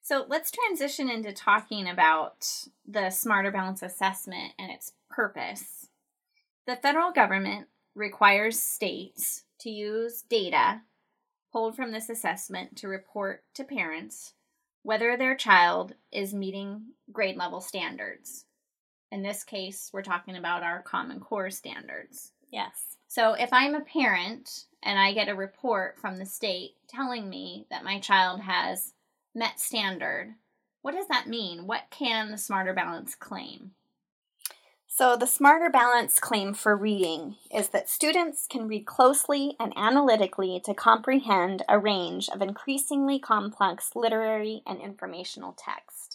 So 0.00 0.24
let's 0.28 0.50
transition 0.50 1.08
into 1.08 1.32
talking 1.32 1.88
about 1.88 2.66
the 2.86 3.10
Smarter 3.10 3.50
Balance 3.50 3.82
assessment 3.82 4.52
and 4.58 4.70
its 4.70 4.92
purpose. 5.08 5.88
The 6.66 6.76
federal 6.76 7.12
government 7.12 7.68
requires 7.94 8.58
states 8.58 9.44
to 9.60 9.70
use 9.70 10.22
data 10.22 10.82
pulled 11.52 11.76
from 11.76 11.92
this 11.92 12.08
assessment 12.08 12.76
to 12.76 12.88
report 12.88 13.44
to 13.54 13.64
parents 13.64 14.34
whether 14.82 15.16
their 15.16 15.36
child 15.36 15.94
is 16.10 16.34
meeting 16.34 16.82
grade 17.12 17.36
level 17.36 17.60
standards. 17.60 18.46
In 19.12 19.22
this 19.22 19.44
case, 19.44 19.90
we're 19.92 20.02
talking 20.02 20.36
about 20.36 20.62
our 20.62 20.82
Common 20.82 21.20
Core 21.20 21.50
standards. 21.50 22.32
Yes. 22.50 22.96
So 23.14 23.34
if 23.34 23.52
I'm 23.52 23.74
a 23.74 23.82
parent 23.82 24.64
and 24.82 24.98
I 24.98 25.12
get 25.12 25.28
a 25.28 25.34
report 25.34 25.98
from 25.98 26.16
the 26.16 26.24
state 26.24 26.76
telling 26.88 27.28
me 27.28 27.66
that 27.68 27.84
my 27.84 28.00
child 28.00 28.40
has 28.40 28.94
met 29.34 29.60
standard, 29.60 30.36
what 30.80 30.94
does 30.94 31.08
that 31.08 31.28
mean? 31.28 31.66
What 31.66 31.82
can 31.90 32.30
the 32.30 32.38
Smarter 32.38 32.72
Balance 32.72 33.14
claim? 33.14 33.72
So, 34.86 35.14
the 35.14 35.26
Smarter 35.26 35.68
Balance 35.68 36.20
claim 36.20 36.54
for 36.54 36.74
reading 36.74 37.36
is 37.54 37.68
that 37.68 37.90
students 37.90 38.46
can 38.48 38.66
read 38.66 38.86
closely 38.86 39.56
and 39.60 39.74
analytically 39.76 40.58
to 40.64 40.72
comprehend 40.72 41.62
a 41.68 41.78
range 41.78 42.30
of 42.30 42.40
increasingly 42.40 43.18
complex 43.18 43.90
literary 43.94 44.62
and 44.66 44.80
informational 44.80 45.54
text. 45.58 46.11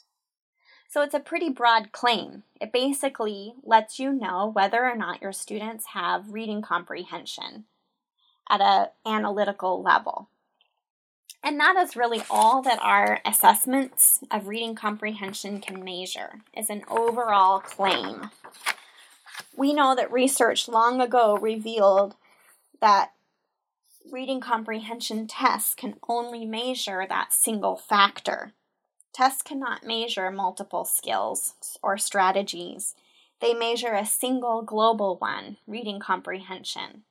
So, 0.89 1.01
it's 1.01 1.13
a 1.13 1.19
pretty 1.19 1.49
broad 1.49 1.91
claim. 1.91 2.43
It 2.61 2.71
basically 2.71 3.53
lets 3.63 3.99
you 3.99 4.11
know 4.13 4.49
whether 4.51 4.85
or 4.85 4.95
not 4.95 5.21
your 5.21 5.33
students 5.33 5.87
have 5.93 6.33
reading 6.33 6.61
comprehension 6.61 7.65
at 8.49 8.61
an 8.61 8.87
analytical 9.05 9.81
level. 9.81 10.29
And 11.43 11.59
that 11.59 11.77
is 11.77 11.95
really 11.95 12.23
all 12.29 12.61
that 12.63 12.79
our 12.81 13.19
assessments 13.25 14.19
of 14.31 14.47
reading 14.47 14.75
comprehension 14.75 15.61
can 15.61 15.83
measure 15.83 16.41
is 16.55 16.69
an 16.69 16.83
overall 16.89 17.59
claim. 17.59 18.31
We 19.55 19.73
know 19.73 19.95
that 19.95 20.11
research 20.11 20.67
long 20.67 20.99
ago 20.99 21.37
revealed 21.37 22.15
that 22.81 23.11
reading 24.11 24.39
comprehension 24.39 25.27
tests 25.27 25.75
can 25.75 25.95
only 26.07 26.45
measure 26.45 27.05
that 27.07 27.33
single 27.33 27.75
factor. 27.75 28.53
Tests 29.17 29.41
cannot 29.41 29.83
measure 29.83 30.29
multiple 30.29 30.85
skills 30.85 31.55
or 31.81 31.97
strategies. 31.97 32.93
They 33.41 33.55
measure 33.55 33.95
a 33.95 34.05
single 34.05 34.61
global 34.61 35.17
one, 35.17 35.57
reading 35.65 35.99
comprehension. 35.99 37.01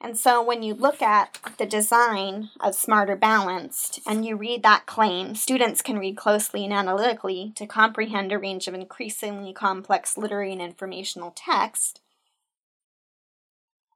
And 0.00 0.16
so 0.16 0.42
when 0.42 0.62
you 0.62 0.72
look 0.72 1.02
at 1.02 1.38
the 1.58 1.66
design 1.66 2.48
of 2.58 2.74
Smarter 2.74 3.16
Balanced 3.16 4.00
and 4.06 4.24
you 4.24 4.34
read 4.34 4.62
that 4.62 4.86
claim, 4.86 5.34
students 5.34 5.82
can 5.82 5.98
read 5.98 6.16
closely 6.16 6.64
and 6.64 6.72
analytically 6.72 7.52
to 7.56 7.66
comprehend 7.66 8.32
a 8.32 8.38
range 8.38 8.66
of 8.66 8.72
increasingly 8.72 9.52
complex 9.52 10.16
literary 10.16 10.52
and 10.52 10.62
informational 10.62 11.32
text. 11.36 12.00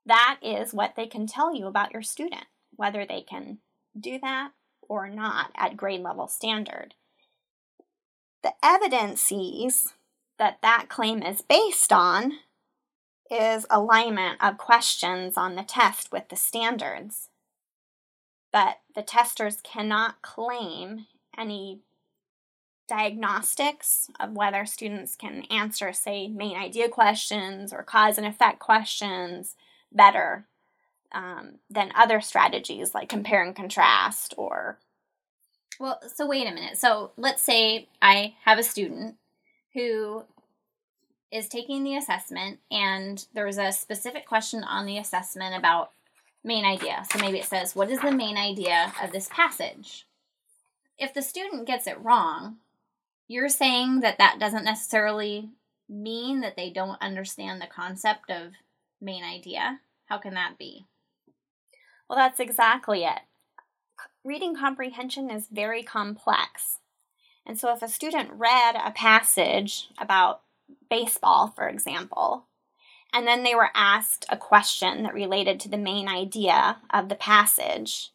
That 0.05 0.37
is 0.43 0.75
what 0.75 0.95
they 0.95 1.07
can 1.07 1.27
tell 1.27 1.55
you 1.55 1.69
about 1.69 1.95
your 1.95 2.03
student, 2.03 2.45
whether 2.75 3.07
they 3.07 3.23
can 3.23 3.61
do 3.99 4.19
that 4.21 4.51
or 4.83 5.09
not 5.09 5.53
at 5.57 5.79
grade 5.79 6.03
level 6.03 6.29
standard. 6.29 6.93
The 8.47 8.55
evidences 8.65 9.95
that 10.39 10.59
that 10.63 10.87
claim 10.89 11.21
is 11.21 11.43
based 11.43 11.93
on 11.93 12.35
is 13.29 13.67
alignment 13.69 14.41
of 14.41 14.57
questions 14.57 15.37
on 15.37 15.57
the 15.57 15.65
test 15.65 16.13
with 16.13 16.29
the 16.29 16.37
standards. 16.37 17.29
But 18.53 18.77
the 18.95 19.03
testers 19.03 19.59
cannot 19.65 20.23
claim 20.23 21.07
any 21.37 21.81
diagnostics 22.87 24.11
of 24.21 24.37
whether 24.37 24.65
students 24.65 25.17
can 25.17 25.43
answer, 25.51 25.93
say, 25.93 26.29
main 26.29 26.57
idea 26.57 26.89
questions 26.89 27.73
or 27.73 27.83
cause 27.83 28.17
and 28.17 28.29
effect 28.29 28.61
questions 28.61 29.57
better 29.91 30.47
um, 31.11 31.59
than 31.69 31.91
other 31.97 32.21
strategies 32.21 32.95
like 32.95 33.09
compare 33.09 33.43
and 33.43 33.57
contrast 33.57 34.35
or. 34.39 34.79
Well, 35.79 36.01
so 36.15 36.27
wait 36.27 36.47
a 36.47 36.55
minute. 36.55 36.79
So 36.79 37.11
let's 37.17 37.43
say 37.43 37.89
I 38.01 38.35
have 38.45 38.59
a 38.59 38.63
student 38.63 39.17
who 39.75 40.25
is 41.31 41.49
taking 41.49 41.85
the 41.85 41.97
assessment 41.97 42.61
and 42.71 43.27
there's 43.35 43.59
a 43.59 43.73
specific 43.73 44.27
question 44.27 44.65
on 44.65 44.87
the 44.87 44.99
assessment 44.99 45.55
about 45.55 45.91
main 46.43 46.65
idea. 46.65 47.05
So 47.11 47.19
maybe 47.19 47.39
it 47.39 47.45
says, 47.45 47.77
What 47.77 47.91
is 47.91 48.01
the 48.01 48.13
main 48.13 48.39
idea 48.39 48.93
of 49.03 49.13
this 49.13 49.29
passage? 49.31 50.07
If 50.99 51.13
the 51.13 51.23
student 51.23 51.67
gets 51.67 51.87
it 51.87 52.01
wrong, 52.03 52.57
you're 53.29 53.51
saying 53.51 54.01
that 54.01 54.19
that 54.19 54.39
doesn't 54.39 54.65
necessarily 54.65 55.51
mean 55.89 56.41
that 56.41 56.57
they 56.57 56.71
don't 56.71 57.01
understand 57.03 57.61
the 57.61 57.67
concept 57.67 58.31
of 58.31 58.53
main 59.01 59.25
idea. 59.25 59.81
How 60.07 60.19
can 60.19 60.35
that 60.35 60.57
be? 60.59 60.87
Well, 62.09 62.17
that's 62.17 62.41
exactly 62.41 63.05
it. 63.05 63.21
Reading 64.27 64.57
comprehension 64.57 65.31
is 65.31 65.47
very 65.47 65.85
complex. 65.85 66.81
And 67.47 67.57
so 67.57 67.73
if 67.73 67.81
a 67.81 67.87
student 67.87 68.33
read 68.33 68.75
a 68.75 68.91
passage 68.91 69.89
about 70.01 70.41
baseball, 70.91 71.53
for 71.55 71.69
example, 71.69 72.47
and 73.13 73.25
then 73.25 73.45
they 73.45 73.55
were 73.55 73.71
asked 73.73 74.27
a 74.29 74.37
question 74.37 75.05
that 75.05 75.15
related 75.15 75.61
to 75.61 75.69
the 75.69 75.79
main 75.79 76.09
idea 76.09 76.79
of 76.91 77.09
the 77.09 77.15
passage. 77.15 78.11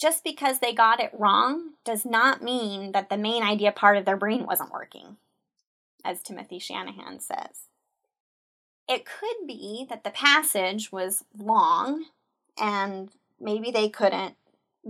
Just 0.00 0.22
because 0.22 0.60
they 0.60 0.72
got 0.72 1.00
it 1.00 1.10
wrong 1.12 1.70
does 1.84 2.04
not 2.04 2.40
mean 2.40 2.92
that 2.92 3.10
the 3.10 3.16
main 3.16 3.42
idea 3.42 3.72
part 3.72 3.96
of 3.96 4.04
their 4.04 4.16
brain 4.16 4.46
wasn't 4.46 4.72
working, 4.72 5.16
as 6.04 6.22
Timothy 6.22 6.60
Shanahan 6.60 7.18
says. 7.18 7.66
It 8.88 9.04
could 9.04 9.44
be 9.44 9.86
that 9.90 10.04
the 10.04 10.10
passage 10.10 10.92
was 10.92 11.24
long 11.36 12.04
and 12.56 13.10
maybe 13.40 13.72
they 13.72 13.88
couldn't 13.88 14.36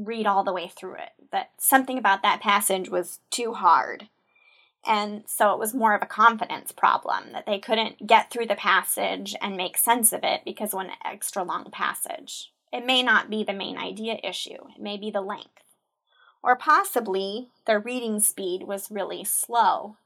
read 0.06 0.26
all 0.26 0.44
the 0.44 0.52
way 0.52 0.68
through 0.68 0.94
it, 0.94 1.10
that 1.32 1.50
something 1.58 1.98
about 1.98 2.22
that 2.22 2.40
passage 2.40 2.88
was 2.88 3.20
too 3.30 3.54
hard 3.54 4.08
and 4.86 5.24
so 5.26 5.52
it 5.52 5.58
was 5.58 5.74
more 5.74 5.94
of 5.94 6.02
a 6.02 6.06
confidence 6.06 6.72
problem 6.72 7.32
that 7.32 7.46
they 7.46 7.58
couldn't 7.58 8.06
get 8.06 8.30
through 8.30 8.46
the 8.46 8.54
passage 8.54 9.34
and 9.42 9.56
make 9.56 9.76
sense 9.76 10.12
of 10.12 10.20
it 10.22 10.42
because 10.44 10.72
of 10.72 10.80
an 10.80 10.90
extra 11.04 11.42
long 11.42 11.70
passage. 11.70 12.52
It 12.72 12.86
may 12.86 13.02
not 13.02 13.30
be 13.30 13.44
the 13.44 13.52
main 13.52 13.76
idea 13.76 14.18
issue, 14.22 14.56
it 14.74 14.80
may 14.80 14.96
be 14.96 15.10
the 15.10 15.20
length. 15.20 15.48
Or 16.42 16.56
possibly 16.56 17.48
their 17.66 17.80
reading 17.80 18.20
speed 18.20 18.62
was 18.62 18.90
really 18.90 19.24
slow 19.24 19.96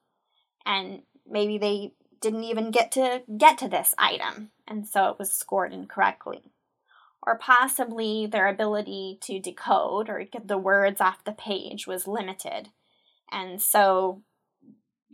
and 0.65 1.03
maybe 1.29 1.59
they 1.59 1.93
didn't 2.21 2.45
even 2.45 2.71
get 2.71 2.91
to 2.93 3.23
get 3.37 3.59
to 3.59 3.69
this 3.69 3.95
item 3.99 4.51
and 4.67 4.87
so 4.87 5.11
it 5.11 5.19
was 5.19 5.33
scored 5.33 5.73
incorrectly. 5.73 6.52
Or 7.23 7.39
possibly 7.39 8.27
their 8.27 8.49
ability 8.49 9.19
to 9.23 9.39
decode 9.39 10.09
or 10.09 10.25
get 10.25 10.49
the 10.49 10.59
words 10.59 11.01
off 11.01 11.25
the 11.25 11.33
page 11.33 11.87
was 11.87 12.09
limited. 12.09 12.69
And 13.31 13.63
so 13.63 14.23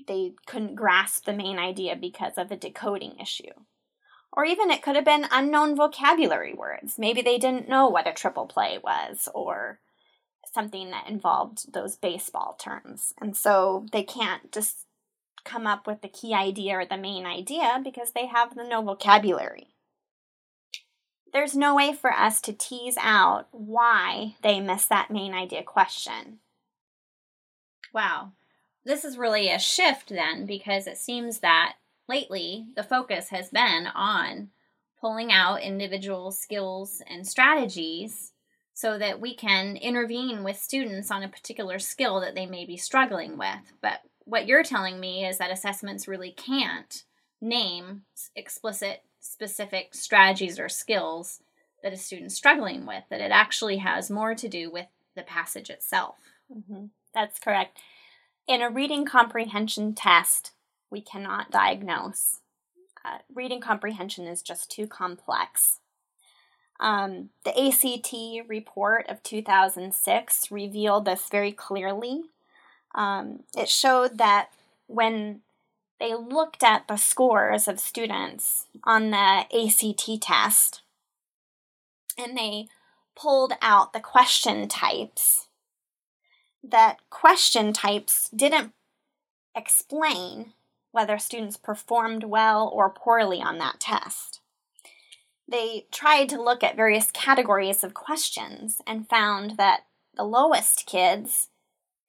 they 0.06 0.32
couldn't 0.46 0.74
grasp 0.74 1.24
the 1.24 1.32
main 1.32 1.58
idea 1.58 1.96
because 1.96 2.34
of 2.36 2.50
a 2.50 2.56
decoding 2.56 3.16
issue. 3.20 3.52
Or 4.32 4.44
even 4.44 4.70
it 4.70 4.82
could 4.82 4.96
have 4.96 5.04
been 5.04 5.26
unknown 5.30 5.76
vocabulary 5.76 6.54
words. 6.54 6.98
Maybe 6.98 7.22
they 7.22 7.38
didn't 7.38 7.68
know 7.68 7.88
what 7.88 8.06
a 8.06 8.12
triple 8.12 8.46
play 8.46 8.78
was 8.82 9.28
or 9.34 9.80
something 10.52 10.90
that 10.90 11.08
involved 11.08 11.72
those 11.72 11.96
baseball 11.96 12.56
terms. 12.58 13.12
And 13.20 13.36
so 13.36 13.86
they 13.92 14.02
can't 14.02 14.52
just 14.52 14.86
come 15.44 15.66
up 15.66 15.86
with 15.86 16.02
the 16.02 16.08
key 16.08 16.34
idea 16.34 16.78
or 16.78 16.86
the 16.86 16.96
main 16.96 17.26
idea 17.26 17.80
because 17.82 18.12
they 18.12 18.26
have 18.26 18.54
the 18.54 18.64
no 18.64 18.82
vocabulary. 18.82 19.68
There's 21.32 21.54
no 21.54 21.74
way 21.74 21.92
for 21.92 22.12
us 22.12 22.40
to 22.42 22.52
tease 22.52 22.96
out 22.98 23.48
why 23.52 24.36
they 24.42 24.60
missed 24.60 24.88
that 24.88 25.10
main 25.10 25.34
idea 25.34 25.62
question. 25.62 26.38
Wow. 27.92 28.32
This 28.84 29.04
is 29.04 29.18
really 29.18 29.50
a 29.50 29.58
shift 29.58 30.08
then 30.08 30.46
because 30.46 30.86
it 30.86 30.96
seems 30.96 31.40
that 31.40 31.74
lately 32.08 32.68
the 32.74 32.82
focus 32.82 33.28
has 33.28 33.50
been 33.50 33.86
on 33.94 34.48
pulling 35.00 35.30
out 35.30 35.62
individual 35.62 36.30
skills 36.30 37.02
and 37.08 37.26
strategies 37.26 38.32
so 38.72 38.98
that 38.98 39.20
we 39.20 39.34
can 39.34 39.76
intervene 39.76 40.44
with 40.44 40.56
students 40.56 41.10
on 41.10 41.22
a 41.22 41.28
particular 41.28 41.78
skill 41.78 42.20
that 42.20 42.34
they 42.34 42.46
may 42.46 42.64
be 42.64 42.76
struggling 42.76 43.36
with. 43.36 43.72
But 43.82 44.00
what 44.24 44.46
you're 44.46 44.62
telling 44.62 45.00
me 45.00 45.26
is 45.26 45.38
that 45.38 45.50
assessments 45.50 46.08
really 46.08 46.30
can't 46.30 47.02
name 47.40 48.02
explicit, 48.36 49.02
specific 49.20 49.94
strategies 49.94 50.58
or 50.58 50.68
skills 50.68 51.40
that 51.82 51.92
a 51.92 51.96
student's 51.96 52.34
struggling 52.34 52.86
with, 52.86 53.04
that 53.10 53.20
it 53.20 53.30
actually 53.30 53.78
has 53.78 54.10
more 54.10 54.34
to 54.34 54.48
do 54.48 54.70
with 54.70 54.86
the 55.14 55.22
passage 55.22 55.70
itself. 55.70 56.16
Mm-hmm. 56.52 56.86
That's 57.14 57.38
correct. 57.38 57.78
In 58.46 58.62
a 58.62 58.70
reading 58.70 59.04
comprehension 59.04 59.94
test, 59.94 60.52
we 60.90 61.00
cannot 61.00 61.50
diagnose. 61.50 62.40
Uh, 63.04 63.18
reading 63.32 63.60
comprehension 63.60 64.26
is 64.26 64.42
just 64.42 64.70
too 64.70 64.86
complex. 64.86 65.80
Um, 66.80 67.30
the 67.44 67.58
ACT 67.58 68.48
report 68.48 69.06
of 69.08 69.22
2006 69.22 70.50
revealed 70.50 71.04
this 71.04 71.28
very 71.28 71.52
clearly. 71.52 72.22
Um, 72.94 73.40
it 73.56 73.68
showed 73.68 74.18
that 74.18 74.50
when 74.86 75.40
they 76.00 76.14
looked 76.14 76.62
at 76.62 76.86
the 76.86 76.96
scores 76.96 77.66
of 77.66 77.80
students 77.80 78.66
on 78.84 79.10
the 79.10 79.16
ACT 79.16 80.22
test 80.22 80.82
and 82.16 82.36
they 82.36 82.68
pulled 83.16 83.52
out 83.60 83.92
the 83.92 84.00
question 84.00 84.68
types, 84.68 85.48
that 86.62 86.98
question 87.10 87.72
types 87.72 88.28
didn't 88.30 88.72
explain 89.54 90.52
whether 90.92 91.18
students 91.18 91.56
performed 91.56 92.24
well 92.24 92.70
or 92.72 92.90
poorly 92.90 93.40
on 93.40 93.58
that 93.58 93.80
test. 93.80 94.40
They 95.46 95.86
tried 95.90 96.28
to 96.30 96.42
look 96.42 96.62
at 96.62 96.76
various 96.76 97.10
categories 97.10 97.82
of 97.82 97.94
questions 97.94 98.80
and 98.86 99.08
found 99.08 99.56
that 99.56 99.84
the 100.14 100.24
lowest 100.24 100.86
kids 100.86 101.48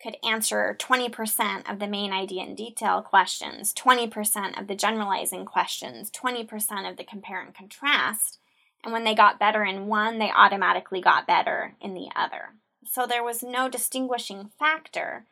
could 0.01 0.17
answer 0.23 0.75
20% 0.79 1.69
of 1.69 1.79
the 1.79 1.87
main 1.87 2.11
idea 2.11 2.43
and 2.43 2.55
detail 2.55 3.01
questions, 3.01 3.73
20% 3.73 4.59
of 4.59 4.67
the 4.67 4.75
generalizing 4.75 5.45
questions, 5.45 6.09
20% 6.11 6.89
of 6.89 6.97
the 6.97 7.03
compare 7.03 7.41
and 7.41 7.53
contrast. 7.53 8.39
And 8.83 8.93
when 8.93 9.03
they 9.03 9.13
got 9.13 9.39
better 9.39 9.63
in 9.63 9.87
one, 9.87 10.19
they 10.19 10.31
automatically 10.31 11.01
got 11.01 11.27
better 11.27 11.75
in 11.81 11.93
the 11.93 12.07
other. 12.15 12.53
So 12.85 13.05
there 13.05 13.23
was 13.23 13.43
no 13.43 13.67
distinguishing 13.67 14.51
factor 14.57 15.25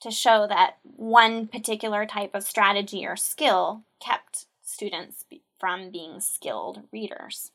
to 0.00 0.10
show 0.10 0.46
that 0.46 0.76
one 0.82 1.46
particular 1.46 2.06
type 2.06 2.34
of 2.34 2.44
strategy 2.44 3.06
or 3.06 3.16
skill 3.16 3.82
kept 4.00 4.46
students 4.62 5.24
from 5.58 5.90
being 5.90 6.20
skilled 6.20 6.82
readers. 6.92 7.52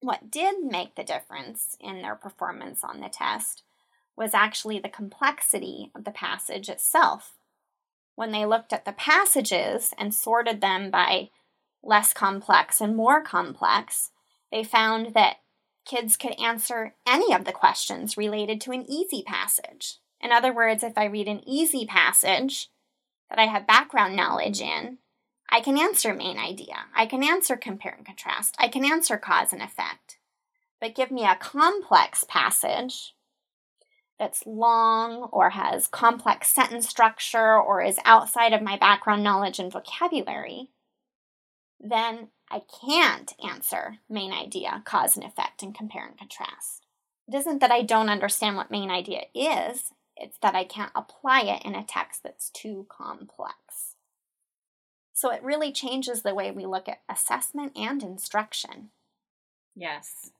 What 0.00 0.30
did 0.30 0.64
make 0.64 0.94
the 0.94 1.04
difference 1.04 1.76
in 1.78 2.02
their 2.02 2.16
performance 2.16 2.82
on 2.82 3.00
the 3.00 3.08
test 3.08 3.62
was 4.16 4.34
actually 4.34 4.78
the 4.78 4.88
complexity 4.88 5.90
of 5.94 6.04
the 6.04 6.10
passage 6.10 6.68
itself. 6.68 7.34
When 8.14 8.32
they 8.32 8.44
looked 8.44 8.72
at 8.72 8.84
the 8.84 8.92
passages 8.92 9.94
and 9.98 10.14
sorted 10.14 10.60
them 10.60 10.90
by 10.90 11.30
less 11.82 12.12
complex 12.12 12.80
and 12.80 12.96
more 12.96 13.22
complex, 13.22 14.10
they 14.50 14.62
found 14.62 15.14
that 15.14 15.38
kids 15.84 16.16
could 16.16 16.38
answer 16.40 16.94
any 17.06 17.34
of 17.34 17.44
the 17.44 17.52
questions 17.52 18.16
related 18.16 18.60
to 18.60 18.72
an 18.72 18.84
easy 18.88 19.22
passage. 19.22 19.98
In 20.20 20.30
other 20.30 20.52
words, 20.52 20.82
if 20.82 20.96
I 20.96 21.06
read 21.06 21.26
an 21.26 21.46
easy 21.48 21.86
passage 21.86 22.68
that 23.28 23.38
I 23.38 23.46
have 23.46 23.66
background 23.66 24.14
knowledge 24.14 24.60
in, 24.60 24.98
I 25.50 25.60
can 25.60 25.78
answer 25.78 26.14
main 26.14 26.38
idea. 26.38 26.86
I 26.94 27.06
can 27.06 27.24
answer 27.24 27.56
compare 27.56 27.94
and 27.96 28.06
contrast. 28.06 28.54
I 28.58 28.68
can 28.68 28.84
answer 28.84 29.16
cause 29.16 29.52
and 29.52 29.62
effect. 29.62 30.18
But 30.80 30.94
give 30.94 31.10
me 31.10 31.24
a 31.24 31.36
complex 31.36 32.24
passage 32.28 33.14
that's 34.22 34.46
long 34.46 35.24
or 35.32 35.50
has 35.50 35.88
complex 35.88 36.46
sentence 36.46 36.88
structure 36.88 37.60
or 37.60 37.82
is 37.82 37.98
outside 38.04 38.52
of 38.52 38.62
my 38.62 38.76
background 38.76 39.24
knowledge 39.24 39.58
and 39.58 39.72
vocabulary, 39.72 40.70
then 41.80 42.28
I 42.48 42.62
can't 42.80 43.32
answer 43.44 43.98
main 44.08 44.32
idea, 44.32 44.80
cause 44.84 45.16
and 45.16 45.26
effect, 45.26 45.64
and 45.64 45.74
compare 45.74 46.06
and 46.06 46.16
contrast. 46.16 46.86
It 47.26 47.34
isn't 47.34 47.58
that 47.58 47.72
I 47.72 47.82
don't 47.82 48.08
understand 48.08 48.54
what 48.54 48.70
main 48.70 48.92
idea 48.92 49.22
is, 49.34 49.90
it's 50.16 50.38
that 50.40 50.54
I 50.54 50.62
can't 50.62 50.92
apply 50.94 51.40
it 51.40 51.64
in 51.64 51.74
a 51.74 51.82
text 51.82 52.22
that's 52.22 52.48
too 52.50 52.86
complex. 52.88 53.96
So 55.12 55.32
it 55.32 55.42
really 55.42 55.72
changes 55.72 56.22
the 56.22 56.34
way 56.34 56.52
we 56.52 56.64
look 56.64 56.88
at 56.88 57.02
assessment 57.08 57.72
and 57.74 58.00
instruction. 58.04 58.90
Yes. 59.74 60.30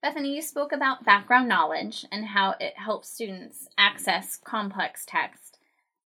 Bethany, 0.00 0.36
you 0.36 0.42
spoke 0.42 0.72
about 0.72 1.04
background 1.04 1.48
knowledge 1.48 2.06
and 2.12 2.24
how 2.26 2.54
it 2.60 2.78
helps 2.78 3.08
students 3.08 3.68
access 3.76 4.36
complex 4.36 5.04
text. 5.04 5.58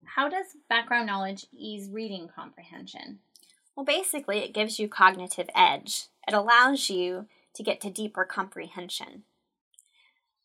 How 0.04 0.28
does 0.28 0.56
background 0.68 1.08
knowledge 1.08 1.46
ease 1.52 1.90
reading 1.90 2.28
comprehension? 2.34 3.18
Well, 3.74 3.84
basically, 3.84 4.38
it 4.38 4.54
gives 4.54 4.78
you 4.78 4.88
cognitive 4.88 5.50
edge. 5.56 6.04
It 6.28 6.34
allows 6.34 6.88
you 6.88 7.26
to 7.54 7.62
get 7.64 7.80
to 7.80 7.90
deeper 7.90 8.24
comprehension. 8.24 9.24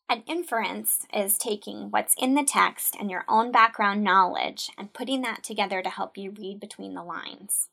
An 0.08 0.24
inference 0.26 1.06
is 1.14 1.38
taking 1.38 1.90
what's 1.90 2.14
in 2.18 2.34
the 2.34 2.44
text 2.44 2.96
and 2.98 3.10
your 3.10 3.24
own 3.28 3.52
background 3.52 4.02
knowledge 4.02 4.70
and 4.76 4.92
putting 4.92 5.22
that 5.22 5.44
together 5.44 5.82
to 5.82 5.90
help 5.90 6.18
you 6.18 6.32
read 6.32 6.58
between 6.58 6.94
the 6.94 7.02
lines. 7.02 7.68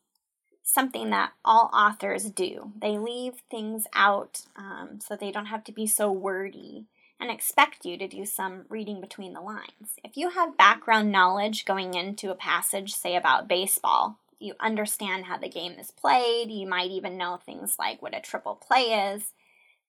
Something 0.66 1.10
that 1.10 1.32
all 1.44 1.70
authors 1.72 2.24
do. 2.24 2.72
They 2.80 2.98
leave 2.98 3.34
things 3.50 3.86
out 3.94 4.42
um, 4.56 4.98
so 5.00 5.14
they 5.14 5.30
don't 5.30 5.46
have 5.46 5.62
to 5.64 5.72
be 5.72 5.86
so 5.86 6.10
wordy 6.10 6.86
and 7.20 7.30
expect 7.30 7.84
you 7.84 7.96
to 7.98 8.08
do 8.08 8.26
some 8.26 8.64
reading 8.68 9.00
between 9.00 9.34
the 9.34 9.40
lines. 9.40 9.98
If 10.02 10.16
you 10.16 10.30
have 10.30 10.56
background 10.56 11.12
knowledge 11.12 11.64
going 11.64 11.94
into 11.94 12.30
a 12.30 12.34
passage, 12.34 12.94
say 12.94 13.14
about 13.14 13.46
baseball, 13.46 14.18
you 14.38 14.54
understand 14.58 15.26
how 15.26 15.36
the 15.36 15.48
game 15.48 15.72
is 15.78 15.90
played, 15.90 16.50
you 16.50 16.66
might 16.66 16.90
even 16.90 17.16
know 17.16 17.36
things 17.36 17.76
like 17.78 18.02
what 18.02 18.16
a 18.16 18.20
triple 18.20 18.56
play 18.56 19.12
is, 19.14 19.32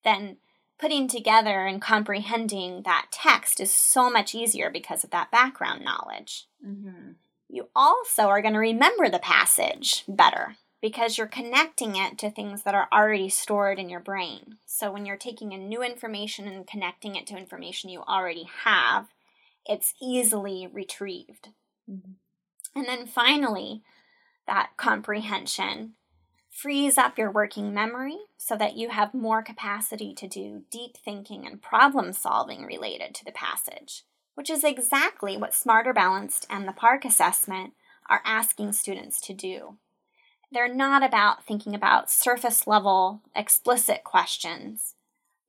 then 0.03 0.37
putting 0.77 1.07
together 1.07 1.65
and 1.65 1.81
comprehending 1.81 2.83
that 2.83 3.07
text 3.11 3.59
is 3.59 3.71
so 3.71 4.09
much 4.09 4.35
easier 4.35 4.69
because 4.69 5.03
of 5.03 5.09
that 5.09 5.31
background 5.31 5.83
knowledge. 5.83 6.45
Mm-hmm. 6.65 7.11
You 7.49 7.69
also 7.75 8.23
are 8.23 8.41
going 8.41 8.53
to 8.53 8.59
remember 8.59 9.09
the 9.09 9.19
passage 9.19 10.03
better 10.07 10.57
because 10.81 11.17
you're 11.17 11.27
connecting 11.27 11.95
it 11.95 12.17
to 12.19 12.29
things 12.29 12.63
that 12.63 12.75
are 12.75 12.87
already 12.91 13.29
stored 13.29 13.79
in 13.79 13.89
your 13.89 13.99
brain. 13.99 14.57
So 14.65 14.91
when 14.91 15.05
you're 15.05 15.17
taking 15.17 15.51
in 15.51 15.67
new 15.67 15.81
information 15.81 16.47
and 16.47 16.67
connecting 16.67 17.15
it 17.15 17.25
to 17.27 17.37
information 17.37 17.89
you 17.89 18.01
already 18.01 18.47
have, 18.63 19.07
it's 19.65 19.93
easily 20.01 20.67
retrieved. 20.71 21.49
Mm-hmm. 21.89 22.11
And 22.75 22.87
then 22.87 23.07
finally, 23.07 23.81
that 24.47 24.71
comprehension 24.77 25.93
frees 26.51 26.97
up 26.97 27.17
your 27.17 27.31
working 27.31 27.73
memory 27.73 28.17
so 28.37 28.55
that 28.55 28.77
you 28.77 28.89
have 28.89 29.13
more 29.13 29.41
capacity 29.41 30.13
to 30.13 30.27
do 30.27 30.63
deep 30.71 30.97
thinking 30.97 31.45
and 31.45 31.61
problem 31.61 32.13
solving 32.13 32.63
related 32.63 33.13
to 33.15 33.25
the 33.25 33.31
passage, 33.31 34.03
which 34.35 34.49
is 34.49 34.63
exactly 34.63 35.35
what 35.35 35.53
Smarter 35.53 35.93
Balanced 35.93 36.45
and 36.49 36.67
the 36.67 36.73
PARCC 36.73 37.05
assessment 37.05 37.73
are 38.09 38.21
asking 38.23 38.71
students 38.71 39.19
to 39.21 39.33
do. 39.33 39.77
They're 40.51 40.73
not 40.73 41.03
about 41.03 41.43
thinking 41.45 41.75
about 41.75 42.09
surface 42.09 42.67
level, 42.67 43.21
explicit 43.35 44.03
questions. 44.03 44.95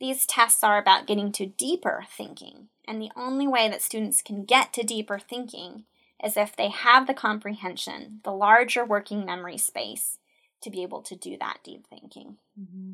These 0.00 0.26
tests 0.26 0.62
are 0.62 0.78
about 0.78 1.06
getting 1.06 1.32
to 1.32 1.46
deeper 1.46 2.04
thinking, 2.10 2.68
and 2.86 3.00
the 3.00 3.12
only 3.16 3.46
way 3.46 3.68
that 3.68 3.82
students 3.82 4.22
can 4.22 4.44
get 4.44 4.72
to 4.74 4.82
deeper 4.82 5.18
thinking 5.18 5.84
is 6.22 6.36
if 6.36 6.56
they 6.56 6.68
have 6.68 7.06
the 7.06 7.14
comprehension, 7.14 8.20
the 8.24 8.32
larger 8.32 8.84
working 8.84 9.24
memory 9.24 9.58
space, 9.58 10.18
to 10.62 10.70
be 10.70 10.82
able 10.82 11.02
to 11.02 11.14
do 11.14 11.36
that 11.38 11.58
deep 11.62 11.86
thinking. 11.86 12.36
Mm-hmm. 12.58 12.92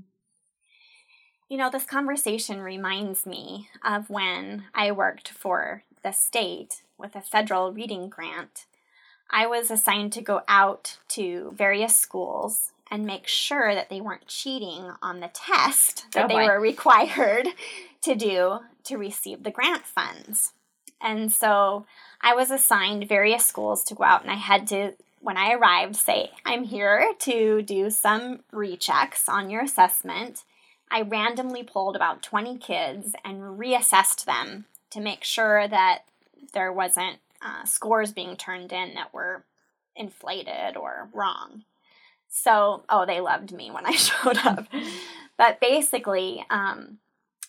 You 1.49 1.59
know, 1.59 1.71
this 1.71 1.85
conversation 1.85 2.61
reminds 2.61 3.27
me 3.27 3.69
of 3.85 4.11
when 4.11 4.65
I 4.75 4.91
worked 4.91 5.29
for 5.29 5.85
the 6.03 6.13
state 6.13 6.83
with 6.99 7.15
a 7.15 7.21
federal 7.21 7.73
reading 7.73 8.09
grant. 8.09 8.67
I 9.33 9.47
was 9.47 9.71
assigned 9.71 10.13
to 10.15 10.21
go 10.21 10.43
out 10.47 10.99
to 11.09 11.53
various 11.57 11.97
schools 11.97 12.73
and 12.91 13.07
make 13.07 13.27
sure 13.27 13.75
that 13.75 13.89
they 13.89 14.01
weren't 14.03 14.27
cheating 14.27 14.93
on 15.01 15.21
the 15.21 15.31
test 15.33 16.05
that 16.13 16.27
Oh, 16.27 16.29
they 16.29 16.47
were 16.47 16.61
required 16.61 17.49
to 18.03 18.15
do 18.15 18.59
to 18.85 18.99
receive 18.99 19.43
the 19.43 19.51
grant 19.51 19.87
funds. 19.87 20.53
And 21.01 21.33
so 21.33 21.87
I 22.21 22.35
was 22.35 22.51
assigned 22.51 23.09
various 23.09 23.47
schools 23.47 23.83
to 23.85 23.95
go 23.95 24.05
out, 24.05 24.23
and 24.23 24.31
I 24.31 24.37
had 24.37 24.67
to, 24.69 24.93
when 25.21 25.37
I 25.37 25.53
arrived, 25.55 25.97
say, 25.97 26.31
I'm 26.45 26.65
here 26.65 27.13
to 27.21 27.63
do 27.63 27.91
some 27.91 28.41
rechecks 28.53 29.29
on 29.29 29.51
your 29.51 29.63
assessment. 29.63 30.45
I 30.91 31.01
randomly 31.01 31.63
pulled 31.63 31.97
about 31.97 32.23
20 32.23 32.59
kids 32.59 33.15
and 33.25 33.59
reassessed 33.59 34.27
them 34.27 34.67
to 34.91 35.01
make 35.01 35.25
sure 35.25 35.67
that 35.67 36.03
there 36.53 36.73
wasn't 36.73 37.19
uh, 37.45 37.65
scores 37.65 38.13
being 38.13 38.37
turned 38.37 38.73
in 38.73 38.95
that 38.95 39.13
were 39.13 39.45
inflated 39.97 40.77
or 40.77 41.09
wrong. 41.13 41.65
So, 42.29 42.85
oh, 42.89 43.05
they 43.05 43.21
loved 43.21 43.53
me 43.53 43.71
when 43.71 43.87
I 43.87 43.93
showed 43.93 44.39
up. 44.39 44.67
but 45.37 45.61
basically, 45.61 46.45
um, 46.51 46.99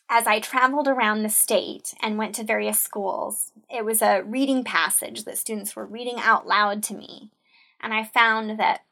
as 0.10 0.28
I 0.28 0.40
traveled 0.40 0.88
around 0.88 1.24
the 1.24 1.30
state 1.30 1.94
and 2.02 2.18
went 2.18 2.36
to 2.36 2.44
various 2.44 2.80
schools, 2.80 3.52
it 3.70 3.86
was 3.86 4.02
a 4.02 4.22
reading 4.22 4.64
passage 4.64 5.24
that 5.24 5.38
students 5.38 5.76
were 5.76 5.86
reading 5.86 6.20
out 6.20 6.46
loud 6.46 6.84
to 6.84 6.94
me. 6.94 7.32
And 7.82 7.94
I 7.94 8.04
found 8.04 8.60
that 8.60 8.84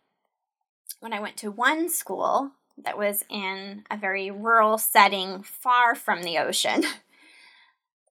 when 1.00 1.14
I 1.14 1.20
went 1.20 1.38
to 1.38 1.52
one 1.52 1.90
school 1.90 2.52
that 2.78 2.98
was 2.98 3.26
in 3.30 3.84
a 3.92 3.98
very 3.98 4.32
rural 4.32 4.78
setting 4.78 5.44
far 5.44 5.94
from 5.94 6.24
the 6.24 6.38
ocean, 6.38 6.84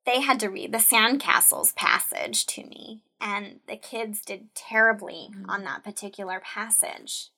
they 0.06 0.20
had 0.20 0.40
to 0.40 0.48
read 0.48 0.72
the 0.72 0.78
Sandcastles 0.78 1.74
passage 1.74 2.46
to 2.46 2.64
me. 2.64 3.02
And 3.20 3.60
the 3.68 3.76
kids 3.76 4.22
did 4.24 4.54
terribly 4.54 5.30
Mhm. 5.32 5.44
on 5.48 5.64
that 5.64 5.84
particular 5.84 6.40
passage. 6.40 7.28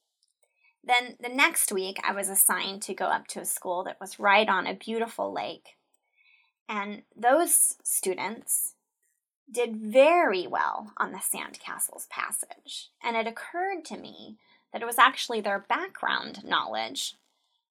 Then 0.84 1.16
the 1.20 1.28
next 1.28 1.72
week, 1.72 1.98
I 2.02 2.12
was 2.12 2.28
assigned 2.28 2.82
to 2.82 2.94
go 2.94 3.06
up 3.06 3.26
to 3.28 3.40
a 3.40 3.44
school 3.44 3.84
that 3.84 4.00
was 4.00 4.18
right 4.18 4.48
on 4.48 4.66
a 4.66 4.74
beautiful 4.74 5.32
lake. 5.32 5.76
And 6.68 7.04
those 7.14 7.76
students 7.84 8.74
did 9.50 9.76
very 9.76 10.46
well 10.46 10.92
on 10.96 11.12
the 11.12 11.18
Sandcastles 11.18 12.08
passage. 12.08 12.90
And 13.02 13.16
it 13.16 13.26
occurred 13.26 13.84
to 13.86 13.96
me 13.96 14.38
that 14.72 14.82
it 14.82 14.86
was 14.86 14.98
actually 14.98 15.40
their 15.40 15.58
background 15.58 16.44
knowledge 16.44 17.16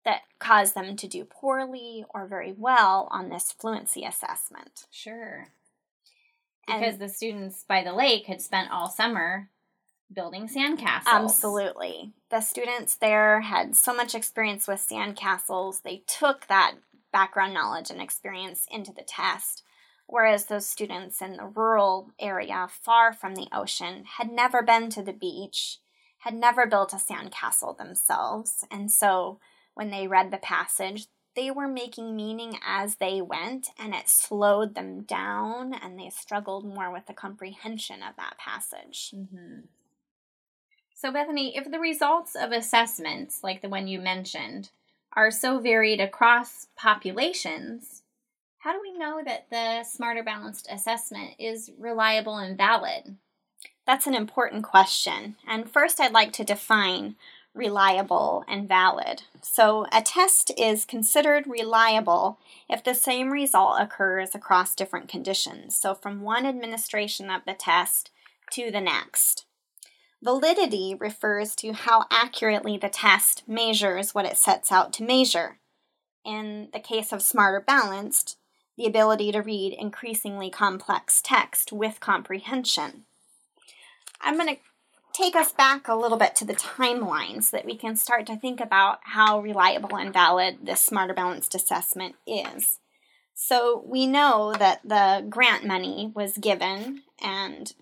that 0.03 0.21
caused 0.39 0.73
them 0.75 0.95
to 0.95 1.07
do 1.07 1.23
poorly 1.25 2.05
or 2.09 2.25
very 2.25 2.53
well 2.53 3.07
on 3.11 3.29
this 3.29 3.51
fluency 3.51 4.03
assessment. 4.03 4.85
Sure. 4.91 5.47
And- 6.67 6.79
Because 6.81 6.97
the 6.97 7.09
students 7.09 7.63
by 7.67 7.83
the 7.83 7.93
lake 7.93 8.25
had 8.27 8.41
spent 8.41 8.71
all 8.71 8.89
summer 8.89 9.49
building 10.13 10.47
sandcastles. 10.47 11.03
Absolutely. 11.07 12.11
The 12.29 12.41
students 12.41 12.95
there 12.95 13.41
had 13.41 13.75
so 13.75 13.93
much 13.93 14.13
experience 14.13 14.67
with 14.67 14.85
sandcastles, 14.85 15.81
they 15.83 16.03
took 16.07 16.47
that 16.47 16.75
background 17.13 17.53
knowledge 17.53 17.89
and 17.89 18.01
experience 18.01 18.65
into 18.69 18.91
the 18.91 19.03
test. 19.03 19.63
Whereas 20.07 20.45
those 20.47 20.65
students 20.65 21.21
in 21.21 21.37
the 21.37 21.45
rural 21.45 22.11
area, 22.19 22.67
far 22.69 23.13
from 23.13 23.35
the 23.35 23.47
ocean, 23.53 24.03
had 24.17 24.29
never 24.29 24.61
been 24.61 24.89
to 24.89 25.01
the 25.01 25.13
beach, 25.13 25.77
had 26.19 26.33
never 26.33 26.65
built 26.67 26.91
a 26.91 26.97
sandcastle 26.97 27.77
themselves. 27.77 28.65
And 28.69 28.91
so 28.91 29.39
when 29.73 29.89
they 29.89 30.07
read 30.07 30.31
the 30.31 30.37
passage, 30.37 31.07
they 31.35 31.49
were 31.49 31.67
making 31.67 32.15
meaning 32.15 32.57
as 32.65 32.95
they 32.95 33.21
went, 33.21 33.69
and 33.79 33.93
it 33.95 34.09
slowed 34.09 34.75
them 34.75 35.01
down, 35.03 35.73
and 35.73 35.97
they 35.97 36.09
struggled 36.09 36.65
more 36.65 36.91
with 36.91 37.05
the 37.05 37.13
comprehension 37.13 38.03
of 38.03 38.15
that 38.17 38.37
passage. 38.37 39.13
hmm 39.15 39.61
So, 40.93 41.11
Bethany, 41.11 41.55
if 41.55 41.71
the 41.71 41.79
results 41.79 42.35
of 42.35 42.51
assessments, 42.51 43.43
like 43.43 43.61
the 43.61 43.69
one 43.69 43.87
you 43.87 43.99
mentioned, 43.99 44.71
are 45.13 45.31
so 45.31 45.59
varied 45.59 45.99
across 45.99 46.67
populations, 46.75 48.03
how 48.59 48.73
do 48.73 48.79
we 48.81 48.97
know 48.97 49.21
that 49.25 49.49
the 49.49 49.83
Smarter 49.83 50.23
Balanced 50.23 50.67
assessment 50.69 51.31
is 51.39 51.71
reliable 51.79 52.37
and 52.37 52.57
valid? 52.57 53.15
That's 53.87 54.05
an 54.05 54.13
important 54.13 54.63
question. 54.63 55.35
And 55.47 55.69
first, 55.69 55.99
I'd 55.99 56.11
like 56.11 56.31
to 56.33 56.43
define 56.43 57.15
reliable 57.53 58.43
and 58.47 58.67
valid. 58.67 59.23
So, 59.41 59.85
a 59.91 60.01
test 60.01 60.51
is 60.57 60.85
considered 60.85 61.47
reliable 61.47 62.39
if 62.69 62.83
the 62.83 62.93
same 62.93 63.31
result 63.31 63.77
occurs 63.79 64.33
across 64.33 64.75
different 64.75 65.09
conditions. 65.09 65.75
So, 65.75 65.93
from 65.93 66.21
one 66.21 66.45
administration 66.45 67.29
of 67.29 67.41
the 67.45 67.53
test 67.53 68.11
to 68.51 68.71
the 68.71 68.81
next. 68.81 69.45
Validity 70.23 70.95
refers 70.99 71.55
to 71.55 71.73
how 71.73 72.05
accurately 72.11 72.77
the 72.77 72.89
test 72.89 73.47
measures 73.47 74.13
what 74.13 74.25
it 74.25 74.37
sets 74.37 74.71
out 74.71 74.93
to 74.93 75.03
measure. 75.03 75.57
In 76.23 76.69
the 76.73 76.79
case 76.79 77.11
of 77.11 77.23
Smarter 77.23 77.59
Balanced, 77.59 78.37
the 78.77 78.85
ability 78.85 79.31
to 79.31 79.41
read 79.41 79.73
increasingly 79.73 80.49
complex 80.49 81.21
text 81.23 81.71
with 81.71 81.99
comprehension. 81.99 83.05
I'm 84.21 84.37
going 84.37 84.55
to 84.55 84.61
take 85.13 85.35
us 85.35 85.51
back 85.51 85.87
a 85.87 85.95
little 85.95 86.17
bit 86.17 86.35
to 86.35 86.45
the 86.45 86.53
timeline 86.53 87.43
so 87.43 87.57
that 87.57 87.65
we 87.65 87.75
can 87.75 87.95
start 87.95 88.25
to 88.27 88.35
think 88.35 88.59
about 88.59 88.99
how 89.03 89.39
reliable 89.39 89.95
and 89.95 90.13
valid 90.13 90.59
this 90.63 90.81
Smarter 90.81 91.13
Balanced 91.13 91.55
assessment 91.55 92.15
is. 92.25 92.79
So, 93.33 93.83
we 93.85 94.05
know 94.05 94.53
that 94.59 94.81
the 94.83 95.25
grant 95.27 95.65
money 95.65 96.11
was 96.13 96.37
given 96.37 97.03
and 97.21 97.73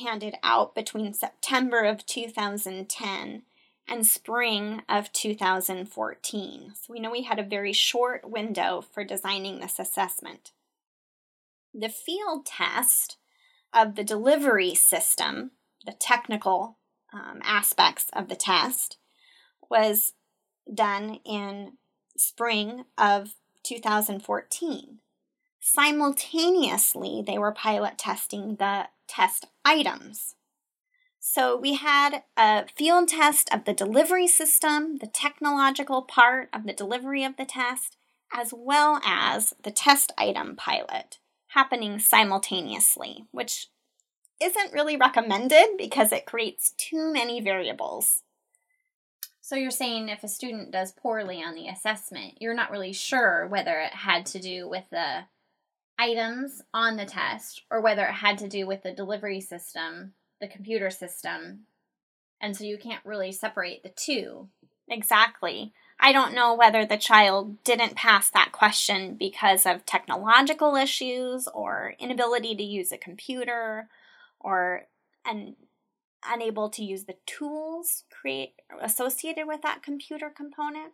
handed 0.00 0.34
out 0.42 0.74
between 0.74 1.14
September 1.14 1.84
of 1.84 2.06
2010 2.06 3.42
and 3.88 4.06
spring 4.06 4.82
of 4.88 5.12
2014. 5.12 6.72
So, 6.74 6.92
we 6.92 6.98
know 6.98 7.10
we 7.10 7.22
had 7.22 7.38
a 7.38 7.44
very 7.44 7.72
short 7.72 8.28
window 8.28 8.82
for 8.92 9.04
designing 9.04 9.60
this 9.60 9.78
assessment. 9.78 10.52
The 11.72 11.88
field 11.88 12.46
test 12.46 13.18
of 13.72 13.94
the 13.94 14.04
delivery 14.04 14.74
system, 14.74 15.50
the 15.86 15.92
technical 15.92 16.78
um, 17.12 17.40
aspects 17.42 18.06
of 18.12 18.28
the 18.28 18.36
test, 18.36 18.98
was 19.70 20.12
done 20.72 21.20
in 21.24 21.74
spring 22.16 22.84
of 22.98 23.34
2014. 23.62 24.98
Simultaneously, 25.60 27.22
they 27.26 27.38
were 27.38 27.52
pilot 27.52 27.98
testing 27.98 28.56
the 28.56 28.88
test 29.08 29.46
items. 29.64 30.36
So 31.18 31.56
we 31.56 31.74
had 31.74 32.22
a 32.36 32.66
field 32.76 33.08
test 33.08 33.52
of 33.52 33.64
the 33.64 33.72
delivery 33.72 34.28
system, 34.28 34.98
the 34.98 35.08
technological 35.08 36.02
part 36.02 36.48
of 36.52 36.66
the 36.66 36.72
delivery 36.72 37.24
of 37.24 37.36
the 37.36 37.44
test, 37.44 37.96
as 38.32 38.54
well 38.56 39.00
as 39.04 39.52
the 39.62 39.72
test 39.72 40.12
item 40.16 40.54
pilot 40.54 41.18
happening 41.48 41.98
simultaneously, 41.98 43.24
which 43.32 43.68
isn't 44.42 44.72
really 44.72 44.96
recommended 44.96 45.76
because 45.78 46.12
it 46.12 46.26
creates 46.26 46.72
too 46.76 47.12
many 47.12 47.40
variables. 47.40 48.22
So, 49.40 49.54
you're 49.54 49.70
saying 49.70 50.08
if 50.08 50.24
a 50.24 50.28
student 50.28 50.72
does 50.72 50.92
poorly 50.92 51.42
on 51.42 51.54
the 51.54 51.68
assessment, 51.68 52.38
you're 52.40 52.54
not 52.54 52.70
really 52.70 52.92
sure 52.92 53.46
whether 53.46 53.78
it 53.78 53.92
had 53.92 54.26
to 54.26 54.40
do 54.40 54.68
with 54.68 54.84
the 54.90 55.24
items 55.98 56.62
on 56.74 56.96
the 56.96 57.04
test 57.04 57.62
or 57.70 57.80
whether 57.80 58.04
it 58.04 58.14
had 58.14 58.38
to 58.38 58.48
do 58.48 58.66
with 58.66 58.82
the 58.82 58.92
delivery 58.92 59.40
system, 59.40 60.14
the 60.40 60.48
computer 60.48 60.90
system. 60.90 61.66
And 62.40 62.56
so 62.56 62.64
you 62.64 62.76
can't 62.76 63.04
really 63.04 63.32
separate 63.32 63.82
the 63.82 63.88
two. 63.88 64.48
Exactly. 64.88 65.72
I 65.98 66.12
don't 66.12 66.34
know 66.34 66.54
whether 66.54 66.84
the 66.84 66.98
child 66.98 67.62
didn't 67.64 67.96
pass 67.96 68.28
that 68.30 68.52
question 68.52 69.14
because 69.14 69.64
of 69.64 69.86
technological 69.86 70.76
issues 70.76 71.48
or 71.48 71.94
inability 71.98 72.54
to 72.56 72.62
use 72.62 72.92
a 72.92 72.98
computer 72.98 73.88
or 74.40 74.86
an 75.24 75.56
unable 76.28 76.68
to 76.70 76.84
use 76.84 77.04
the 77.04 77.16
tools 77.26 78.04
create 78.10 78.54
associated 78.80 79.46
with 79.46 79.62
that 79.62 79.82
computer 79.82 80.30
component 80.34 80.92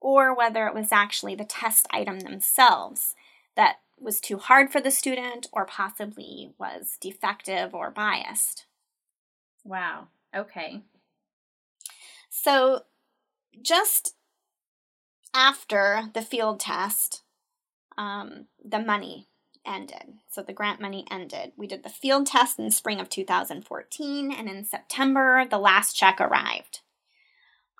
or 0.00 0.34
whether 0.34 0.66
it 0.66 0.74
was 0.74 0.92
actually 0.92 1.34
the 1.34 1.44
test 1.44 1.86
item 1.90 2.20
themselves 2.20 3.14
that 3.56 3.76
was 3.98 4.20
too 4.20 4.38
hard 4.38 4.70
for 4.70 4.80
the 4.80 4.90
student 4.90 5.46
or 5.52 5.66
possibly 5.66 6.52
was 6.58 6.96
defective 7.00 7.74
or 7.74 7.90
biased. 7.90 8.66
Wow. 9.64 10.08
Okay. 10.34 10.80
So, 12.30 12.84
just 13.60 14.14
after 15.34 16.04
the 16.14 16.22
field 16.22 16.60
test, 16.60 17.22
um, 17.98 18.46
the 18.64 18.78
money 18.78 19.28
ended. 19.70 20.14
So, 20.28 20.42
the 20.42 20.52
grant 20.52 20.80
money 20.80 21.06
ended. 21.10 21.52
We 21.56 21.66
did 21.66 21.82
the 21.82 21.88
field 21.88 22.26
test 22.26 22.58
in 22.58 22.70
spring 22.70 23.00
of 23.00 23.08
2014, 23.08 24.32
and 24.32 24.48
in 24.48 24.64
September, 24.64 25.46
the 25.48 25.58
last 25.58 25.94
check 25.94 26.20
arrived. 26.20 26.80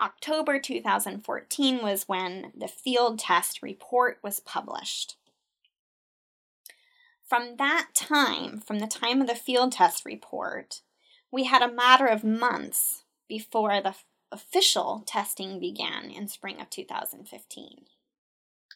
October 0.00 0.59
2014 0.59 1.83
was 1.83 2.09
when 2.09 2.53
the 2.57 2.68
field 2.68 3.18
test 3.18 3.62
report 3.62 4.18
was 4.22 4.40
published. 4.40 5.16
From 7.29 7.57
that 7.59 7.88
time, 7.94 8.61
from 8.61 8.79
the 8.79 8.87
time 8.87 9.20
of 9.20 9.26
the 9.26 9.35
field 9.35 9.72
test 9.72 10.05
report, 10.05 10.81
we 11.31 11.44
had 11.44 11.62
a 11.62 11.72
matter 11.72 12.07
of 12.07 12.24
months 12.24 13.05
before 13.29 13.81
the 13.81 13.94
official 14.33 15.03
testing 15.07 15.61
began 15.61 16.11
in 16.11 16.29
spring 16.29 16.61
of 16.61 16.70
2015. 16.70 17.85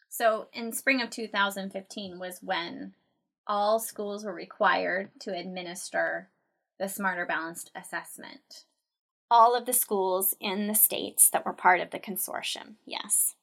So, 0.09 0.47
in 0.53 0.73
spring 0.73 1.03
of 1.03 1.11
2015 1.11 2.19
was 2.19 2.39
when 2.41 2.95
all 3.47 3.79
schools 3.79 4.25
were 4.25 4.35
required 4.35 5.11
to 5.21 5.37
administer 5.37 6.31
the 6.79 6.89
Smarter 6.89 7.27
Balanced 7.27 7.71
assessment 7.75 8.65
all 9.35 9.57
of 9.57 9.67
the 9.67 9.73
schools 9.73 10.35
in 10.41 10.69
the 10.69 10.75
states 10.75 11.29
that 11.31 11.45
were 11.45 11.53
part 11.53 11.81
of 11.81 11.91
the 11.91 11.99
consortium, 11.99 12.75
yes. 12.87 13.35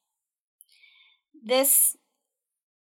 This 1.43 1.97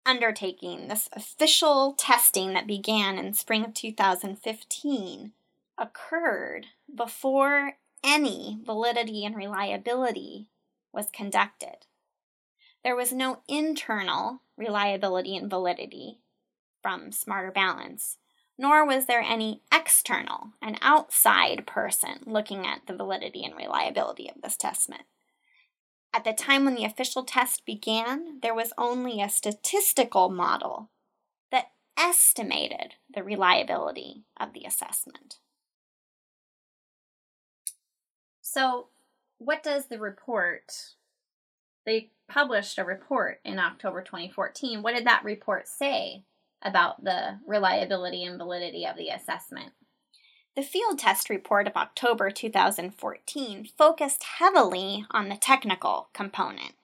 undertaking, 0.06 0.88
this 0.88 1.08
official 1.12 1.94
testing 1.94 2.54
that 2.54 2.66
began 2.66 3.18
in 3.18 3.34
spring 3.34 3.64
of 3.64 3.74
2015, 3.74 5.32
occurred 5.76 6.66
before 6.94 7.72
any 8.04 8.58
validity 8.64 9.24
and 9.24 9.34
reliability 9.34 10.46
was 10.92 11.06
conducted. 11.12 11.86
There 12.84 12.96
was 12.96 13.12
no 13.12 13.40
internal 13.48 14.40
reliability 14.56 15.36
and 15.36 15.50
validity 15.50 16.18
from 16.82 17.12
Smarter 17.12 17.50
Balance 17.50 18.16
nor 18.60 18.84
was 18.84 19.06
there 19.06 19.22
any 19.22 19.62
external, 19.72 20.50
an 20.60 20.76
outside 20.82 21.66
person 21.66 22.20
looking 22.26 22.66
at 22.66 22.86
the 22.86 22.94
validity 22.94 23.42
and 23.42 23.56
reliability 23.56 24.28
of 24.28 24.42
this 24.42 24.54
testament. 24.54 25.04
At 26.12 26.24
the 26.24 26.34
time 26.34 26.66
when 26.66 26.74
the 26.74 26.84
official 26.84 27.24
test 27.24 27.64
began, 27.64 28.38
there 28.42 28.54
was 28.54 28.74
only 28.76 29.22
a 29.22 29.30
statistical 29.30 30.28
model 30.28 30.90
that 31.50 31.70
estimated 31.96 32.96
the 33.12 33.22
reliability 33.22 34.24
of 34.38 34.52
the 34.52 34.66
assessment. 34.66 35.38
So, 38.42 38.88
what 39.38 39.62
does 39.62 39.86
the 39.86 39.98
report? 39.98 40.96
They 41.86 42.10
published 42.28 42.76
a 42.76 42.84
report 42.84 43.40
in 43.42 43.58
October 43.58 44.02
2014. 44.02 44.82
What 44.82 44.94
did 44.94 45.06
that 45.06 45.24
report 45.24 45.66
say 45.66 46.24
about 46.62 47.04
the 47.04 47.38
reliability 47.46 48.24
and 48.24 48.38
validity 48.38 48.86
of 48.86 48.96
the 48.96 49.08
assessment. 49.08 49.72
The 50.56 50.62
field 50.62 50.98
test 50.98 51.30
report 51.30 51.66
of 51.66 51.76
October 51.76 52.30
2014 52.30 53.68
focused 53.78 54.24
heavily 54.38 55.06
on 55.10 55.28
the 55.28 55.36
technical 55.36 56.08
component 56.12 56.74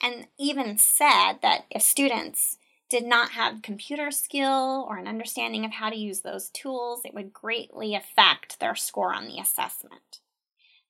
and 0.00 0.26
even 0.38 0.78
said 0.78 1.34
that 1.42 1.66
if 1.70 1.82
students 1.82 2.58
did 2.88 3.04
not 3.04 3.32
have 3.32 3.62
computer 3.62 4.10
skill 4.10 4.86
or 4.88 4.98
an 4.98 5.06
understanding 5.06 5.64
of 5.64 5.72
how 5.72 5.88
to 5.88 5.96
use 5.96 6.20
those 6.20 6.50
tools, 6.50 7.02
it 7.04 7.14
would 7.14 7.32
greatly 7.32 7.94
affect 7.94 8.60
their 8.60 8.74
score 8.74 9.14
on 9.14 9.26
the 9.26 9.38
assessment. 9.38 10.20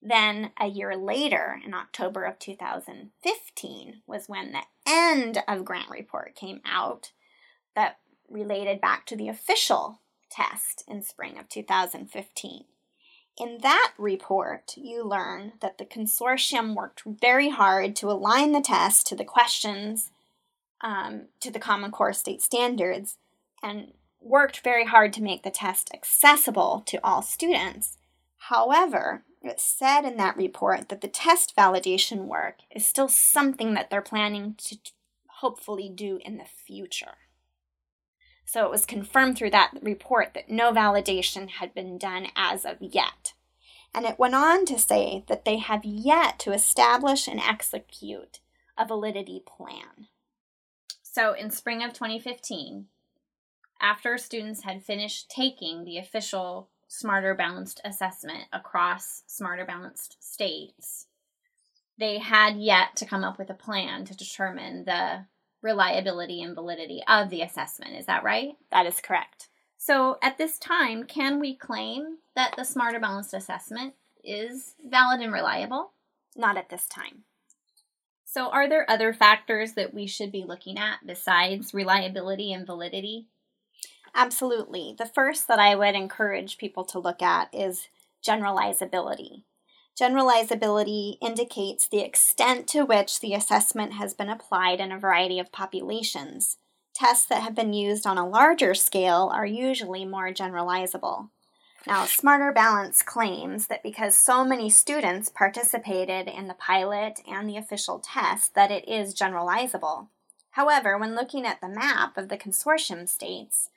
Then, 0.00 0.50
a 0.58 0.66
year 0.66 0.96
later, 0.96 1.60
in 1.64 1.74
October 1.74 2.24
of 2.24 2.40
2015, 2.40 4.02
was 4.04 4.28
when 4.28 4.50
the 4.50 4.62
end 4.84 5.44
of 5.46 5.64
grant 5.64 5.90
report 5.90 6.34
came 6.34 6.60
out 6.64 7.12
that 7.76 7.98
related 8.32 8.80
back 8.80 9.06
to 9.06 9.16
the 9.16 9.28
official 9.28 10.00
test 10.30 10.84
in 10.88 11.02
spring 11.02 11.38
of 11.38 11.48
2015. 11.48 12.64
In 13.38 13.58
that 13.62 13.92
report, 13.96 14.74
you 14.76 15.04
learn 15.04 15.52
that 15.60 15.78
the 15.78 15.84
consortium 15.84 16.74
worked 16.74 17.02
very 17.04 17.50
hard 17.50 17.96
to 17.96 18.10
align 18.10 18.52
the 18.52 18.60
test 18.60 19.06
to 19.06 19.16
the 19.16 19.24
questions 19.24 20.10
um, 20.82 21.26
to 21.40 21.50
the 21.50 21.58
Common 21.58 21.90
Core 21.90 22.12
state 22.12 22.42
standards 22.42 23.16
and 23.62 23.92
worked 24.20 24.60
very 24.60 24.84
hard 24.84 25.12
to 25.14 25.22
make 25.22 25.42
the 25.42 25.50
test 25.50 25.90
accessible 25.94 26.82
to 26.86 26.98
all 27.02 27.22
students. 27.22 27.96
However, 28.48 29.24
it 29.42 29.60
said 29.60 30.02
in 30.02 30.16
that 30.18 30.36
report 30.36 30.88
that 30.88 31.00
the 31.00 31.08
test 31.08 31.56
validation 31.56 32.26
work 32.26 32.58
is 32.74 32.86
still 32.86 33.08
something 33.08 33.74
that 33.74 33.90
they're 33.90 34.02
planning 34.02 34.54
to 34.58 34.76
hopefully 35.40 35.88
do 35.88 36.18
in 36.24 36.36
the 36.36 36.44
future. 36.44 37.14
So 38.52 38.66
it 38.66 38.70
was 38.70 38.84
confirmed 38.84 39.38
through 39.38 39.52
that 39.52 39.72
report 39.80 40.34
that 40.34 40.50
no 40.50 40.72
validation 40.72 41.48
had 41.48 41.72
been 41.72 41.96
done 41.96 42.26
as 42.36 42.66
of 42.66 42.76
yet. 42.82 43.32
And 43.94 44.04
it 44.04 44.18
went 44.18 44.34
on 44.34 44.66
to 44.66 44.78
say 44.78 45.24
that 45.28 45.46
they 45.46 45.56
have 45.56 45.86
yet 45.86 46.38
to 46.40 46.52
establish 46.52 47.26
and 47.26 47.40
execute 47.40 48.40
a 48.76 48.86
validity 48.86 49.42
plan. 49.46 50.08
So 51.02 51.32
in 51.32 51.50
spring 51.50 51.82
of 51.82 51.94
2015, 51.94 52.88
after 53.80 54.18
students 54.18 54.64
had 54.64 54.84
finished 54.84 55.30
taking 55.30 55.84
the 55.84 55.96
official 55.96 56.68
Smarter 56.88 57.34
Balanced 57.34 57.80
assessment 57.86 58.48
across 58.52 59.22
Smarter 59.26 59.64
Balanced 59.64 60.18
states, 60.20 61.06
they 61.96 62.18
had 62.18 62.58
yet 62.58 62.96
to 62.96 63.06
come 63.06 63.24
up 63.24 63.38
with 63.38 63.48
a 63.48 63.54
plan 63.54 64.04
to 64.04 64.14
determine 64.14 64.84
the 64.84 65.24
reliability 65.62 66.42
and 66.42 66.54
validity 66.54 67.02
of 67.08 67.30
the 67.30 67.42
assessment. 67.42 67.96
Is 67.96 68.06
that 68.06 68.24
right? 68.24 68.56
That 68.70 68.86
is 68.86 69.00
correct. 69.00 69.48
So, 69.78 70.18
at 70.22 70.38
this 70.38 70.58
time, 70.58 71.04
can 71.04 71.40
we 71.40 71.56
claim 71.56 72.18
that 72.36 72.54
the 72.56 72.64
Smarter 72.64 73.00
Balanced 73.00 73.34
assessment 73.34 73.94
is 74.22 74.74
valid 74.84 75.20
and 75.20 75.32
reliable? 75.32 75.92
Not 76.36 76.56
at 76.56 76.68
this 76.68 76.86
time. 76.86 77.24
So, 78.24 78.48
are 78.50 78.68
there 78.68 78.88
other 78.88 79.12
factors 79.12 79.72
that 79.72 79.92
we 79.92 80.06
should 80.06 80.30
be 80.30 80.44
looking 80.44 80.78
at 80.78 81.04
besides 81.04 81.74
reliability 81.74 82.52
and 82.52 82.66
validity? 82.66 83.26
Absolutely. 84.14 84.94
The 84.96 85.06
first 85.06 85.48
that 85.48 85.58
I 85.58 85.74
would 85.74 85.94
encourage 85.94 86.58
people 86.58 86.84
to 86.86 86.98
look 86.98 87.22
at 87.22 87.48
is 87.52 87.88
generalizability. 88.26 89.42
Generalizability 90.00 91.18
indicates 91.20 91.86
the 91.86 92.00
extent 92.00 92.66
to 92.68 92.82
which 92.82 93.20
the 93.20 93.34
assessment 93.34 93.94
has 93.94 94.14
been 94.14 94.30
applied 94.30 94.80
in 94.80 94.90
a 94.90 94.98
variety 94.98 95.38
of 95.38 95.52
populations. 95.52 96.56
Tests 96.94 97.26
that 97.26 97.42
have 97.42 97.54
been 97.54 97.72
used 97.72 98.06
on 98.06 98.18
a 98.18 98.28
larger 98.28 98.74
scale 98.74 99.30
are 99.32 99.46
usually 99.46 100.04
more 100.04 100.32
generalizable. 100.32 101.28
Now, 101.86 102.04
Smarter 102.04 102.52
Balance 102.52 103.02
claims 103.02 103.66
that 103.66 103.82
because 103.82 104.16
so 104.16 104.44
many 104.44 104.70
students 104.70 105.28
participated 105.28 106.28
in 106.28 106.46
the 106.46 106.54
pilot 106.54 107.20
and 107.28 107.48
the 107.48 107.56
official 107.56 107.98
test 107.98 108.54
that 108.54 108.70
it 108.70 108.88
is 108.88 109.14
generalizable. 109.14 110.08
However, 110.52 110.96
when 110.96 111.16
looking 111.16 111.44
at 111.44 111.60
the 111.60 111.68
map 111.68 112.16
of 112.16 112.28
the 112.28 112.38
consortium 112.38 113.08
states, 113.08 113.68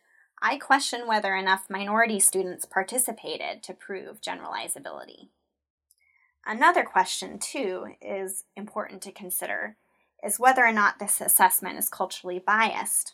I 0.41 0.57
question 0.57 1.07
whether 1.07 1.35
enough 1.35 1.69
minority 1.69 2.19
students 2.19 2.65
participated 2.65 3.63
to 3.63 3.73
prove 3.73 4.21
generalizability. 4.21 5.29
Another 6.45 6.83
question, 6.83 7.39
too, 7.39 7.95
is 8.01 8.43
important 8.55 9.01
to 9.03 9.11
consider 9.11 9.77
is 10.23 10.39
whether 10.39 10.65
or 10.65 10.71
not 10.71 10.99
this 10.99 11.21
assessment 11.21 11.77
is 11.77 11.89
culturally 11.89 12.39
biased. 12.39 13.13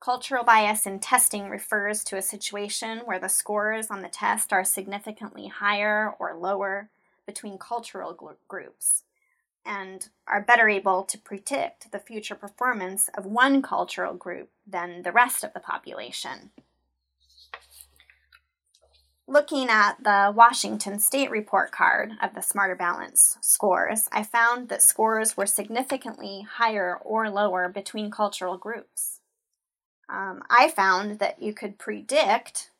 Cultural 0.00 0.44
bias 0.44 0.86
in 0.86 1.00
testing 1.00 1.50
refers 1.50 2.04
to 2.04 2.16
a 2.16 2.22
situation 2.22 3.00
where 3.04 3.18
the 3.18 3.28
scores 3.28 3.90
on 3.90 4.02
the 4.02 4.08
test 4.08 4.52
are 4.52 4.64
significantly 4.64 5.48
higher 5.48 6.14
or 6.18 6.36
lower 6.36 6.88
between 7.26 7.58
cultural 7.58 8.14
gl- 8.14 8.36
groups 8.46 9.02
and 9.66 10.08
are 10.26 10.40
better 10.40 10.68
able 10.68 11.02
to 11.02 11.18
predict 11.18 11.90
the 11.92 11.98
future 11.98 12.34
performance 12.34 13.10
of 13.14 13.26
one 13.26 13.60
cultural 13.60 14.14
group 14.14 14.50
than 14.66 15.02
the 15.02 15.12
rest 15.12 15.44
of 15.44 15.52
the 15.52 15.60
population. 15.60 16.50
Looking 19.30 19.68
at 19.68 20.02
the 20.02 20.32
Washington 20.34 20.98
State 20.98 21.30
report 21.30 21.70
card 21.70 22.12
of 22.22 22.34
the 22.34 22.40
Smarter 22.40 22.74
Balance 22.74 23.36
scores, 23.42 24.08
I 24.10 24.22
found 24.22 24.70
that 24.70 24.80
scores 24.80 25.36
were 25.36 25.44
significantly 25.44 26.46
higher 26.50 26.96
or 27.02 27.28
lower 27.28 27.68
between 27.68 28.10
cultural 28.10 28.56
groups. 28.56 29.20
Um, 30.08 30.42
I 30.48 30.70
found 30.70 31.18
that 31.18 31.42
you 31.42 31.52
could 31.52 31.78
predict 31.78 32.70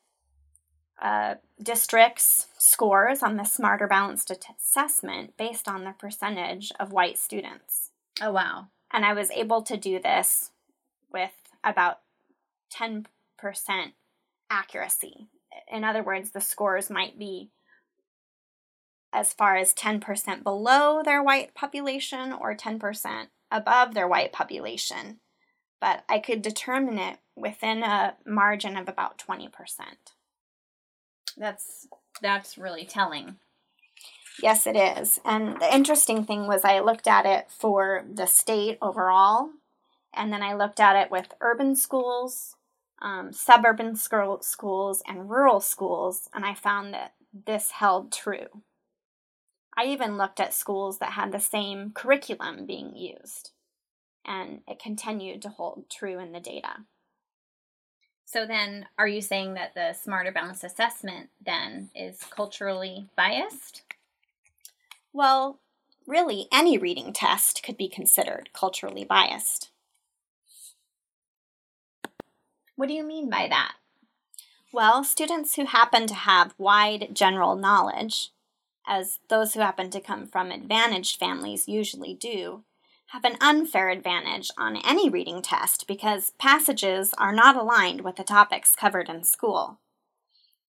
uh, 0.99 1.35
districts' 1.61 2.47
scores 2.57 3.21
on 3.21 3.37
the 3.37 3.43
Smarter 3.43 3.85
Balanced 3.85 4.31
assessment 4.31 5.37
based 5.37 5.67
on 5.67 5.83
the 5.83 5.93
percentage 5.99 6.71
of 6.79 6.91
white 6.91 7.19
students. 7.19 7.91
Oh, 8.19 8.31
wow. 8.31 8.69
And 8.91 9.05
I 9.05 9.13
was 9.13 9.29
able 9.29 9.61
to 9.61 9.77
do 9.77 9.99
this 9.99 10.49
with 11.13 11.29
about 11.63 11.99
10% 12.73 13.05
accuracy 14.49 15.27
in 15.71 15.83
other 15.83 16.03
words, 16.03 16.31
the 16.31 16.41
scores 16.41 16.89
might 16.89 17.17
be 17.17 17.51
as 19.11 19.33
far 19.33 19.55
as 19.55 19.73
10% 19.73 20.43
below 20.43 21.01
their 21.03 21.23
white 21.23 21.53
population 21.55 22.31
or 22.31 22.55
10% 22.55 23.27
above 23.51 23.93
their 23.93 24.07
white 24.07 24.31
population. 24.31 25.19
But 25.81 26.03
I 26.09 26.19
could 26.19 26.41
determine 26.41 26.99
it 26.99 27.17
within 27.35 27.83
a 27.83 28.15
margin 28.25 28.77
of 28.77 28.87
about 28.87 29.17
20%. 29.17 29.49
That's 31.37 31.87
that's 32.21 32.57
really 32.57 32.85
telling. 32.85 33.37
Yes, 34.41 34.67
it 34.67 34.75
is. 34.75 35.19
And 35.23 35.59
the 35.59 35.73
interesting 35.73 36.25
thing 36.25 36.47
was 36.47 36.63
I 36.63 36.79
looked 36.79 37.07
at 37.07 37.25
it 37.25 37.49
for 37.49 38.03
the 38.11 38.25
state 38.25 38.77
overall, 38.81 39.49
and 40.13 40.31
then 40.31 40.43
I 40.43 40.53
looked 40.53 40.79
at 40.79 40.95
it 40.95 41.11
with 41.11 41.33
urban 41.41 41.75
schools, 41.75 42.55
um, 43.01 43.31
suburban 43.31 43.95
school, 43.95 44.41
schools, 44.41 45.01
and 45.07 45.29
rural 45.29 45.59
schools, 45.59 46.29
and 46.33 46.45
I 46.45 46.53
found 46.53 46.93
that 46.93 47.13
this 47.33 47.71
held 47.71 48.11
true. 48.11 48.63
I 49.77 49.85
even 49.85 50.17
looked 50.17 50.39
at 50.39 50.53
schools 50.53 50.99
that 50.99 51.13
had 51.13 51.31
the 51.31 51.39
same 51.39 51.91
curriculum 51.91 52.65
being 52.65 52.95
used, 52.95 53.51
and 54.25 54.61
it 54.67 54.79
continued 54.79 55.41
to 55.43 55.49
hold 55.49 55.89
true 55.89 56.19
in 56.19 56.31
the 56.31 56.39
data. 56.39 56.85
So 58.25 58.45
then, 58.45 58.85
are 58.97 59.07
you 59.07 59.21
saying 59.21 59.55
that 59.55 59.73
the 59.73 59.93
Smarter 59.93 60.31
Balanced 60.31 60.63
Assessment 60.63 61.29
then 61.43 61.89
is 61.95 62.19
culturally 62.29 63.07
biased? 63.15 63.81
Well, 65.13 65.59
really, 66.05 66.47
any 66.51 66.77
reading 66.77 67.11
test 67.11 67.63
could 67.63 67.75
be 67.75 67.89
considered 67.89 68.49
culturally 68.53 69.03
biased. 69.03 69.68
What 72.79 72.87
do 72.87 72.95
you 72.95 73.03
mean 73.03 73.29
by 73.29 73.45
that? 73.49 73.73
Well, 74.71 75.03
students 75.03 75.55
who 75.55 75.65
happen 75.65 76.07
to 76.07 76.13
have 76.13 76.55
wide 76.57 77.09
general 77.11 77.57
knowledge, 77.57 78.29
as 78.87 79.19
those 79.27 79.53
who 79.53 79.59
happen 79.59 79.89
to 79.89 79.99
come 79.99 80.25
from 80.25 80.49
advantaged 80.49 81.19
families 81.19 81.67
usually 81.67 82.13
do, 82.13 82.63
have 83.07 83.25
an 83.25 83.35
unfair 83.41 83.89
advantage 83.89 84.49
on 84.57 84.77
any 84.77 85.09
reading 85.09 85.41
test 85.41 85.87
because 85.87 86.31
passages 86.39 87.13
are 87.17 87.33
not 87.33 87.57
aligned 87.57 87.99
with 87.99 88.15
the 88.15 88.23
topics 88.23 88.77
covered 88.77 89.09
in 89.09 89.25
school. 89.25 89.79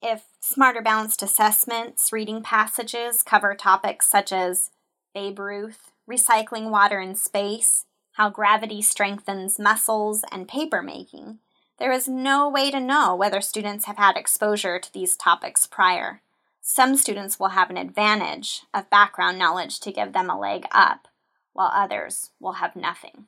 If 0.01 0.25
Smarter 0.41 0.81
Balanced 0.81 1.23
Assessments 1.23 2.11
reading 2.11 2.43
passages 2.43 3.23
cover 3.23 3.55
topics 3.55 4.11
such 4.11 4.33
as 4.33 4.71
Babe 5.13 5.39
Ruth, 5.39 5.93
recycling 6.11 6.71
water 6.71 7.03
in 7.03 7.15
space, 7.15 7.85
how 8.13 8.31
gravity 8.31 8.81
strengthens 8.81 9.59
muscles, 9.59 10.25
and 10.33 10.49
paper 10.49 10.81
making, 10.81 11.41
there 11.79 11.93
is 11.93 12.09
no 12.09 12.49
way 12.49 12.71
to 12.71 12.81
know 12.81 13.15
whether 13.15 13.41
students 13.41 13.85
have 13.85 13.99
had 13.99 14.17
exposure 14.17 14.79
to 14.81 14.93
these 14.93 15.17
topics 15.17 15.67
prior. 15.67 16.21
Some 16.61 16.97
students 16.97 17.39
will 17.39 17.51
have 17.51 17.71
an 17.71 17.77
advantage 17.77 18.63
of 18.75 18.91
background 18.91 19.39
knowledge 19.39 19.79
to 19.81 19.93
give 19.93 20.13
them 20.13 20.29
a 20.29 20.39
leg 20.39 20.67
up, 20.73 21.09
while 21.53 21.71
others 21.73 22.31
will 22.41 22.55
have 22.55 22.75
nothing. 22.75 23.27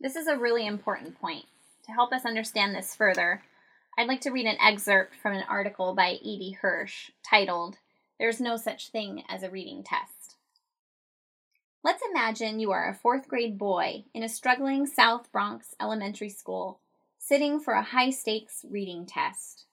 This 0.00 0.16
is 0.16 0.26
a 0.26 0.36
really 0.36 0.66
important 0.66 1.20
point. 1.20 1.46
To 1.86 1.92
help 1.92 2.12
us 2.12 2.24
understand 2.24 2.74
this 2.74 2.94
further, 2.94 3.42
I'd 3.96 4.08
like 4.08 4.20
to 4.22 4.30
read 4.30 4.46
an 4.46 4.58
excerpt 4.60 5.14
from 5.14 5.34
an 5.34 5.44
article 5.48 5.94
by 5.94 6.18
E.D. 6.20 6.58
Hirsch 6.60 7.10
titled, 7.22 7.78
There's 8.18 8.40
No 8.40 8.56
Such 8.56 8.88
Thing 8.88 9.22
as 9.28 9.42
a 9.42 9.50
Reading 9.50 9.82
Test. 9.84 10.36
Let's 11.82 12.02
imagine 12.10 12.60
you 12.60 12.72
are 12.72 12.88
a 12.88 12.94
fourth 12.94 13.28
grade 13.28 13.56
boy 13.56 14.04
in 14.12 14.22
a 14.22 14.28
struggling 14.28 14.86
South 14.86 15.30
Bronx 15.32 15.74
elementary 15.80 16.28
school 16.28 16.79
sitting 17.30 17.60
for 17.60 17.74
a 17.74 17.82
high 17.84 18.10
stakes 18.10 18.64
reading 18.68 19.06
test. 19.06 19.64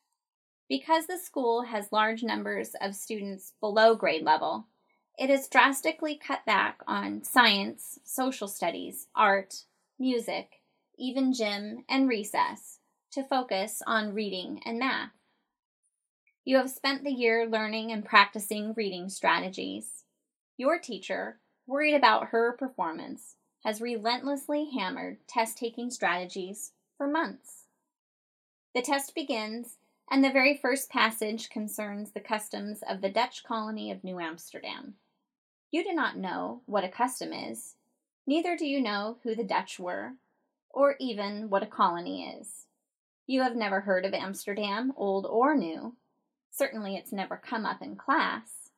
Because 0.70 1.08
the 1.08 1.17
school 1.17 1.63
has 1.63 1.91
large 1.91 2.22
numbers 2.22 2.76
of 2.80 2.93
students 2.93 3.54
below 3.60 3.96
grade 3.96 4.22
level, 4.22 4.67
it 5.17 5.32
has 5.32 5.48
drastically 5.48 6.15
cut 6.15 6.46
back 6.46 6.82
on 6.86 7.24
science, 7.24 7.98
social 8.04 8.48
studies, 8.48 9.08
art, 9.15 9.63
music, 9.98 10.62
even 11.00 11.34
gym 11.34 11.84
and 11.89 12.08
recess 12.08 12.78
to 13.12 13.24
focus 13.24 13.82
on 13.88 14.13
reading 14.13 14.62
and 14.63 14.78
math. 14.78 15.13
You 16.46 16.58
have 16.58 16.70
spent 16.70 17.04
the 17.04 17.10
year 17.10 17.48
learning 17.48 17.91
and 17.91 18.06
practicing 18.06 18.76
reading 18.78 19.10
strategies. 19.10 20.04
Your 20.58 20.78
teacher, 20.78 21.39
worried 21.65 21.96
about 21.96 22.28
her 22.28 22.56
performance, 22.56 23.38
has 23.63 23.82
relentlessly 23.82 24.70
hammered 24.78 25.17
test 25.28 25.58
taking 25.58 25.89
strategies 25.89 26.74
for 26.97 27.07
months. 27.07 27.65
The 28.73 28.81
test 28.81 29.15
begins, 29.15 29.77
and 30.10 30.23
the 30.23 30.31
very 30.31 30.57
first 30.57 30.89
passage 30.89 31.49
concerns 31.49 32.12
the 32.12 32.19
customs 32.19 32.83
of 32.89 33.01
the 33.01 33.10
Dutch 33.10 33.43
colony 33.43 33.91
of 33.91 34.03
New 34.03 34.19
Amsterdam. 34.19 34.95
You 35.71 35.83
do 35.83 35.93
not 35.93 36.17
know 36.17 36.62
what 36.65 36.83
a 36.83 36.89
custom 36.89 37.33
is, 37.33 37.75
neither 38.25 38.57
do 38.57 38.65
you 38.65 38.81
know 38.81 39.17
who 39.23 39.36
the 39.36 39.43
Dutch 39.43 39.79
were, 39.79 40.13
or 40.69 40.95
even 40.99 41.49
what 41.49 41.63
a 41.63 41.67
colony 41.67 42.25
is. 42.25 42.65
You 43.25 43.41
have 43.41 43.55
never 43.55 43.81
heard 43.81 44.05
of 44.05 44.13
Amsterdam, 44.13 44.93
old 44.95 45.25
or 45.25 45.55
new. 45.55 45.95
Certainly 46.51 46.95
it's 46.95 47.12
never 47.12 47.36
come 47.36 47.65
up 47.65 47.81
in 47.81 47.95
class. 47.95 48.69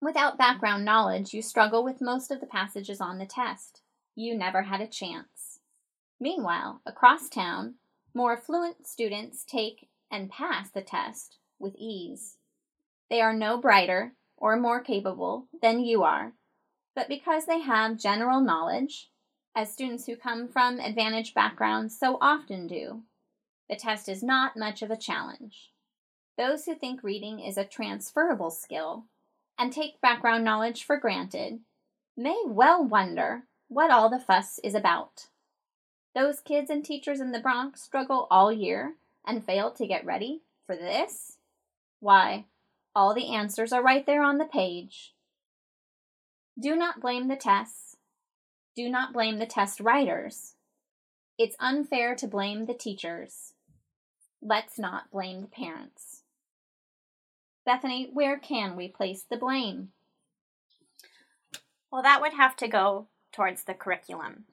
Without 0.00 0.38
background 0.38 0.84
knowledge, 0.84 1.34
you 1.34 1.42
struggle 1.42 1.82
with 1.82 2.00
most 2.00 2.30
of 2.30 2.40
the 2.40 2.46
passages 2.46 3.00
on 3.00 3.18
the 3.18 3.26
test. 3.26 3.80
You 4.14 4.36
never 4.36 4.62
had 4.62 4.80
a 4.80 4.86
chance. 4.86 5.53
Meanwhile, 6.24 6.80
across 6.86 7.28
town, 7.28 7.74
more 8.14 8.34
fluent 8.34 8.86
students 8.86 9.44
take 9.44 9.90
and 10.10 10.30
pass 10.30 10.70
the 10.70 10.80
test 10.80 11.36
with 11.58 11.76
ease. 11.76 12.38
They 13.10 13.20
are 13.20 13.34
no 13.34 13.58
brighter 13.58 14.14
or 14.38 14.56
more 14.56 14.80
capable 14.80 15.48
than 15.60 15.84
you 15.84 16.02
are, 16.02 16.32
but 16.94 17.08
because 17.08 17.44
they 17.44 17.60
have 17.60 17.98
general 17.98 18.40
knowledge, 18.40 19.10
as 19.54 19.70
students 19.70 20.06
who 20.06 20.16
come 20.16 20.48
from 20.48 20.80
advantaged 20.80 21.34
backgrounds 21.34 21.94
so 21.98 22.16
often 22.22 22.66
do, 22.66 23.02
the 23.68 23.76
test 23.76 24.08
is 24.08 24.22
not 24.22 24.56
much 24.56 24.80
of 24.80 24.90
a 24.90 24.96
challenge. 24.96 25.72
Those 26.38 26.64
who 26.64 26.74
think 26.74 27.02
reading 27.02 27.38
is 27.38 27.58
a 27.58 27.66
transferable 27.66 28.50
skill 28.50 29.04
and 29.58 29.70
take 29.70 30.00
background 30.00 30.42
knowledge 30.42 30.84
for 30.84 30.96
granted 30.96 31.58
may 32.16 32.44
well 32.46 32.82
wonder 32.82 33.42
what 33.68 33.90
all 33.90 34.08
the 34.08 34.18
fuss 34.18 34.58
is 34.64 34.74
about. 34.74 35.26
Those 36.14 36.40
kids 36.40 36.70
and 36.70 36.84
teachers 36.84 37.20
in 37.20 37.32
the 37.32 37.40
Bronx 37.40 37.82
struggle 37.82 38.28
all 38.30 38.52
year 38.52 38.94
and 39.26 39.44
fail 39.44 39.72
to 39.72 39.86
get 39.86 40.04
ready 40.04 40.42
for 40.66 40.76
this? 40.76 41.38
Why, 42.00 42.44
all 42.94 43.14
the 43.14 43.34
answers 43.34 43.72
are 43.72 43.82
right 43.82 44.06
there 44.06 44.22
on 44.22 44.38
the 44.38 44.44
page. 44.44 45.14
Do 46.60 46.76
not 46.76 47.00
blame 47.00 47.26
the 47.26 47.36
tests. 47.36 47.96
Do 48.76 48.88
not 48.88 49.12
blame 49.12 49.38
the 49.38 49.46
test 49.46 49.80
writers. 49.80 50.54
It's 51.36 51.56
unfair 51.58 52.14
to 52.14 52.28
blame 52.28 52.66
the 52.66 52.74
teachers. 52.74 53.54
Let's 54.40 54.78
not 54.78 55.10
blame 55.10 55.40
the 55.40 55.48
parents. 55.48 56.22
Bethany, 57.66 58.10
where 58.12 58.38
can 58.38 58.76
we 58.76 58.86
place 58.88 59.24
the 59.28 59.36
blame? 59.36 59.88
Well, 61.90 62.02
that 62.02 62.20
would 62.20 62.34
have 62.34 62.54
to 62.56 62.68
go 62.68 63.08
towards 63.32 63.64
the 63.64 63.74
curriculum. 63.74 64.44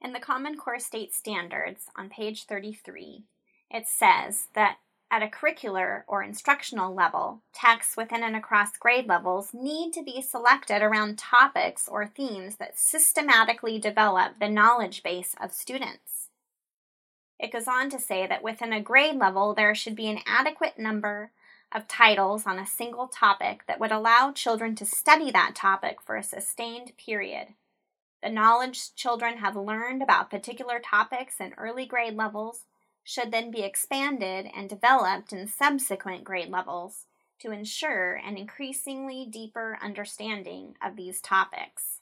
In 0.00 0.12
the 0.12 0.20
Common 0.20 0.56
Core 0.56 0.78
State 0.78 1.14
Standards 1.14 1.86
on 1.96 2.10
page 2.10 2.44
33, 2.44 3.24
it 3.70 3.88
says 3.88 4.48
that 4.54 4.78
at 5.10 5.22
a 5.22 5.28
curricular 5.28 6.02
or 6.06 6.22
instructional 6.22 6.94
level, 6.94 7.42
texts 7.52 7.96
within 7.96 8.22
and 8.22 8.36
across 8.36 8.76
grade 8.76 9.06
levels 9.06 9.54
need 9.54 9.92
to 9.92 10.02
be 10.02 10.20
selected 10.20 10.82
around 10.82 11.18
topics 11.18 11.88
or 11.88 12.06
themes 12.06 12.56
that 12.56 12.78
systematically 12.78 13.78
develop 13.78 14.38
the 14.38 14.48
knowledge 14.48 15.02
base 15.02 15.34
of 15.40 15.52
students. 15.52 16.28
It 17.38 17.52
goes 17.52 17.68
on 17.68 17.90
to 17.90 17.98
say 17.98 18.26
that 18.26 18.42
within 18.42 18.72
a 18.72 18.80
grade 18.80 19.16
level, 19.16 19.54
there 19.54 19.74
should 19.74 19.96
be 19.96 20.08
an 20.08 20.20
adequate 20.26 20.78
number 20.78 21.30
of 21.72 21.88
titles 21.88 22.46
on 22.46 22.58
a 22.58 22.66
single 22.66 23.08
topic 23.08 23.62
that 23.66 23.80
would 23.80 23.92
allow 23.92 24.32
children 24.32 24.74
to 24.76 24.84
study 24.84 25.30
that 25.30 25.54
topic 25.54 26.00
for 26.02 26.16
a 26.16 26.22
sustained 26.22 26.92
period 26.96 27.54
the 28.26 28.32
knowledge 28.32 28.92
children 28.96 29.38
have 29.38 29.54
learned 29.54 30.02
about 30.02 30.30
particular 30.30 30.80
topics 30.80 31.38
in 31.38 31.54
early 31.56 31.86
grade 31.86 32.16
levels 32.16 32.64
should 33.04 33.30
then 33.30 33.52
be 33.52 33.62
expanded 33.62 34.48
and 34.52 34.68
developed 34.68 35.32
in 35.32 35.46
subsequent 35.46 36.24
grade 36.24 36.48
levels 36.48 37.06
to 37.38 37.52
ensure 37.52 38.14
an 38.14 38.36
increasingly 38.36 39.28
deeper 39.30 39.78
understanding 39.80 40.74
of 40.84 40.96
these 40.96 41.20
topics. 41.20 42.00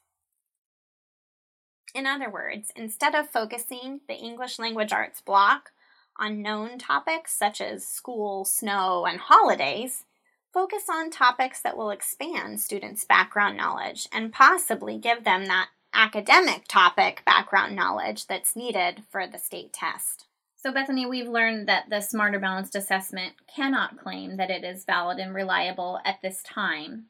In 1.93 2.07
other 2.07 2.31
words, 2.31 2.71
instead 2.75 3.13
of 3.13 3.29
focusing 3.29 3.99
the 4.07 4.15
English 4.15 4.57
language 4.57 4.91
arts 4.91 5.21
block 5.21 5.73
on 6.17 6.41
known 6.41 6.79
topics 6.79 7.37
such 7.37 7.61
as 7.61 7.87
school, 7.87 8.45
snow, 8.45 9.05
and 9.05 9.19
holidays, 9.19 10.05
focus 10.51 10.85
on 10.89 11.11
topics 11.11 11.61
that 11.61 11.77
will 11.77 11.91
expand 11.91 12.59
students' 12.59 13.05
background 13.05 13.57
knowledge 13.57 14.07
and 14.11 14.33
possibly 14.33 14.97
give 14.97 15.23
them 15.23 15.45
that 15.45 15.67
academic 15.95 16.67
topic 16.67 17.23
background 17.25 17.75
knowledge 17.75 18.27
that's 18.27 18.55
needed 18.55 19.03
for 19.09 19.25
the 19.25 19.39
state 19.39 19.71
test. 19.73 20.25
So, 20.57 20.71
Bethany, 20.71 21.05
we've 21.05 21.27
learned 21.27 21.67
that 21.67 21.89
the 21.89 22.01
Smarter 22.01 22.39
Balanced 22.39 22.75
Assessment 22.75 23.33
cannot 23.47 23.97
claim 23.97 24.37
that 24.37 24.49
it 24.49 24.63
is 24.63 24.83
valid 24.83 25.19
and 25.19 25.33
reliable 25.33 25.99
at 26.03 26.21
this 26.21 26.43
time. 26.43 27.05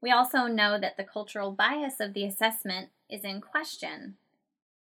We 0.00 0.10
also 0.10 0.46
know 0.46 0.78
that 0.78 0.96
the 0.96 1.04
cultural 1.04 1.52
bias 1.52 2.00
of 2.00 2.12
the 2.12 2.24
assessment 2.24 2.90
is 3.08 3.22
in 3.22 3.40
question. 3.40 4.16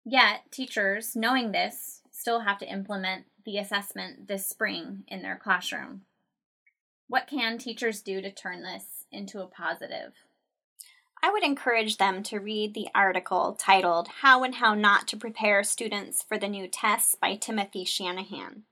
Yet, 0.04 0.52
teachers, 0.52 1.16
knowing 1.16 1.52
this, 1.52 2.02
still 2.12 2.42
have 2.42 2.58
to 2.58 2.72
implement 2.72 3.26
the 3.46 3.60
assessment 3.60 4.28
this 4.28 4.48
spring 4.48 5.04
in 5.08 5.22
their 5.22 5.36
classroom. 5.36 6.02
What 7.08 7.28
can 7.28 7.58
teachers 7.58 8.02
do 8.02 8.22
to 8.22 8.32
turn 8.32 8.64
this 8.64 9.06
into 9.12 9.42
a 9.42 9.48
positive? 9.48 10.14
I 11.24 11.30
would 11.30 11.44
encourage 11.44 11.98
them 11.98 12.24
to 12.24 12.40
read 12.40 12.74
the 12.74 12.88
article 12.96 13.56
titled 13.60 14.08
How 14.22 14.44
and 14.44 14.56
How 14.56 14.74
Not 14.74 15.08
to 15.10 15.18
Prepare 15.18 15.64
Students 15.64 16.24
for 16.24 16.38
the 16.38 16.50
New 16.50 16.68
Tests 16.68 17.14
by 17.14 17.36
Timothy 17.36 17.86
Shanahan. 17.86 18.64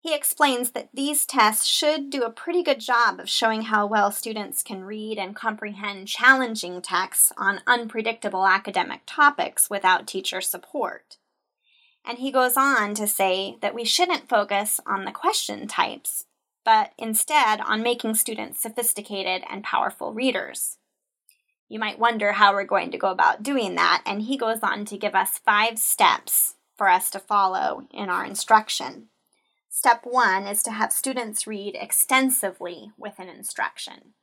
He 0.00 0.14
explains 0.14 0.70
that 0.70 0.88
these 0.94 1.26
tests 1.26 1.66
should 1.66 2.08
do 2.08 2.22
a 2.22 2.30
pretty 2.30 2.62
good 2.62 2.80
job 2.80 3.20
of 3.20 3.28
showing 3.28 3.62
how 3.62 3.86
well 3.86 4.10
students 4.10 4.62
can 4.62 4.84
read 4.84 5.18
and 5.18 5.36
comprehend 5.36 6.08
challenging 6.08 6.80
texts 6.80 7.32
on 7.36 7.60
unpredictable 7.66 8.46
academic 8.46 9.00
topics 9.04 9.68
without 9.68 10.06
teacher 10.06 10.40
support. 10.40 11.18
And 12.02 12.18
he 12.18 12.30
goes 12.30 12.56
on 12.56 12.94
to 12.94 13.06
say 13.06 13.58
that 13.60 13.74
we 13.74 13.84
shouldn't 13.84 14.28
focus 14.28 14.80
on 14.86 15.04
the 15.04 15.12
question 15.12 15.66
types, 15.66 16.24
but 16.64 16.92
instead 16.96 17.60
on 17.60 17.82
making 17.82 18.14
students 18.14 18.62
sophisticated 18.62 19.42
and 19.50 19.64
powerful 19.64 20.14
readers. 20.14 20.78
You 21.68 21.78
might 21.80 21.98
wonder 21.98 22.32
how 22.32 22.52
we're 22.52 22.64
going 22.64 22.90
to 22.92 22.98
go 22.98 23.08
about 23.08 23.42
doing 23.42 23.74
that, 23.74 24.02
and 24.06 24.22
he 24.22 24.36
goes 24.36 24.60
on 24.62 24.84
to 24.86 24.96
give 24.96 25.14
us 25.14 25.38
five 25.38 25.78
steps 25.78 26.54
for 26.76 26.88
us 26.88 27.10
to 27.10 27.18
follow 27.18 27.86
in 27.92 28.08
our 28.08 28.24
instruction. 28.24 29.08
Step 29.68 30.02
one 30.04 30.46
is 30.46 30.62
to 30.62 30.70
have 30.70 30.92
students 30.92 31.46
read 31.46 31.76
extensively 31.78 32.92
with 32.96 33.18
an 33.18 33.28
instruction. 33.28 34.14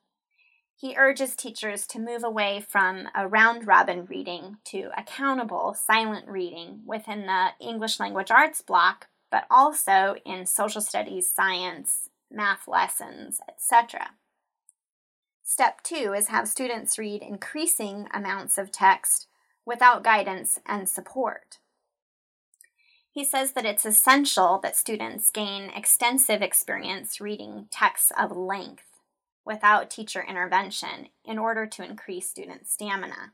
He 0.75 0.95
urges 0.97 1.35
teachers 1.35 1.85
to 1.87 1.99
move 1.99 2.23
away 2.23 2.59
from 2.67 3.07
a 3.15 3.27
round 3.27 3.67
robin 3.67 4.05
reading 4.05 4.57
to 4.65 4.89
accountable 4.97 5.73
silent 5.73 6.27
reading 6.27 6.81
within 6.85 7.25
the 7.25 7.49
English 7.61 7.99
language 7.99 8.31
arts 8.31 8.61
block, 8.61 9.07
but 9.31 9.45
also 9.49 10.15
in 10.25 10.45
social 10.45 10.81
studies, 10.81 11.31
science, 11.31 12.09
math 12.31 12.67
lessons, 12.67 13.39
etc. 13.47 14.11
Step 15.53 15.83
two 15.83 16.15
is 16.17 16.29
have 16.29 16.47
students 16.47 16.97
read 16.97 17.21
increasing 17.21 18.07
amounts 18.11 18.57
of 18.57 18.71
text 18.71 19.27
without 19.67 20.03
guidance 20.03 20.57
and 20.65 20.89
support. 20.89 21.59
He 23.11 23.23
says 23.23 23.51
that 23.51 23.63
it's 23.63 23.85
essential 23.85 24.57
that 24.63 24.75
students 24.75 25.29
gain 25.29 25.69
extensive 25.69 26.41
experience 26.41 27.21
reading 27.21 27.67
texts 27.69 28.11
of 28.17 28.35
length 28.35 28.87
without 29.45 29.91
teacher 29.91 30.25
intervention 30.27 31.09
in 31.23 31.37
order 31.37 31.67
to 31.67 31.87
increase 31.87 32.27
student 32.27 32.67
stamina. 32.67 33.33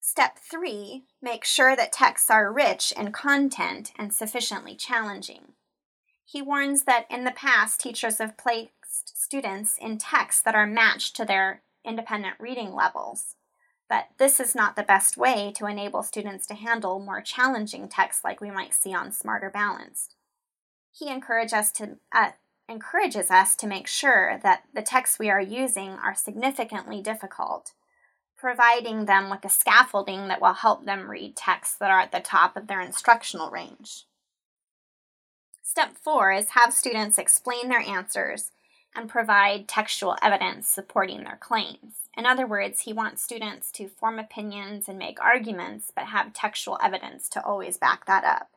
Step 0.00 0.38
three, 0.38 1.02
make 1.20 1.44
sure 1.44 1.76
that 1.76 1.92
texts 1.92 2.30
are 2.30 2.50
rich 2.50 2.90
in 2.96 3.12
content 3.12 3.92
and 3.98 4.14
sufficiently 4.14 4.76
challenging. 4.76 5.52
He 6.26 6.42
warns 6.42 6.84
that 6.84 7.06
in 7.08 7.24
the 7.24 7.30
past, 7.30 7.80
teachers 7.80 8.18
have 8.18 8.36
placed 8.36 9.16
students 9.16 9.78
in 9.78 9.96
texts 9.96 10.42
that 10.42 10.54
are 10.54 10.66
matched 10.66 11.16
to 11.16 11.24
their 11.24 11.62
independent 11.84 12.34
reading 12.38 12.74
levels 12.74 13.36
but 13.88 14.08
this 14.18 14.40
is 14.40 14.54
not 14.54 14.76
the 14.76 14.82
best 14.82 15.16
way 15.16 15.52
to 15.56 15.66
enable 15.66 16.02
students 16.02 16.46
to 16.46 16.54
handle 16.54 16.98
more 16.98 17.20
challenging 17.20 17.88
texts 17.88 18.24
like 18.24 18.40
we 18.40 18.50
might 18.50 18.74
see 18.74 18.94
on 18.94 19.12
Smarter 19.12 19.50
Balanced. 19.50 20.16
He 20.92 21.10
us 21.10 21.70
to, 21.72 21.98
uh, 22.12 22.30
encourages 22.68 23.30
us 23.30 23.54
to 23.56 23.66
make 23.66 23.86
sure 23.86 24.40
that 24.42 24.64
the 24.74 24.82
texts 24.82 25.18
we 25.18 25.30
are 25.30 25.40
using 25.40 25.90
are 25.90 26.14
significantly 26.14 27.00
difficult, 27.00 27.74
providing 28.36 29.04
them 29.04 29.30
with 29.30 29.44
a 29.44 29.48
scaffolding 29.48 30.26
that 30.28 30.40
will 30.40 30.54
help 30.54 30.84
them 30.84 31.08
read 31.08 31.36
texts 31.36 31.76
that 31.76 31.90
are 31.90 32.00
at 32.00 32.12
the 32.12 32.20
top 32.20 32.56
of 32.56 32.66
their 32.66 32.80
instructional 32.80 33.50
range. 33.50 34.04
Step 35.68 35.96
four 36.00 36.32
is 36.32 36.50
have 36.50 36.72
students 36.72 37.18
explain 37.18 37.68
their 37.68 37.80
answers 37.80 38.52
and 38.94 39.10
provide 39.10 39.66
textual 39.66 40.16
evidence 40.22 40.68
supporting 40.68 41.24
their 41.24 41.36
claims. 41.40 42.08
In 42.16 42.24
other 42.24 42.46
words, 42.46 42.82
he 42.82 42.92
wants 42.92 43.20
students 43.20 43.72
to 43.72 43.88
form 43.88 44.20
opinions 44.20 44.88
and 44.88 44.96
make 44.96 45.20
arguments, 45.20 45.90
but 45.94 46.06
have 46.06 46.32
textual 46.32 46.78
evidence 46.80 47.28
to 47.30 47.44
always 47.44 47.78
back 47.78 48.06
that 48.06 48.22
up. 48.22 48.48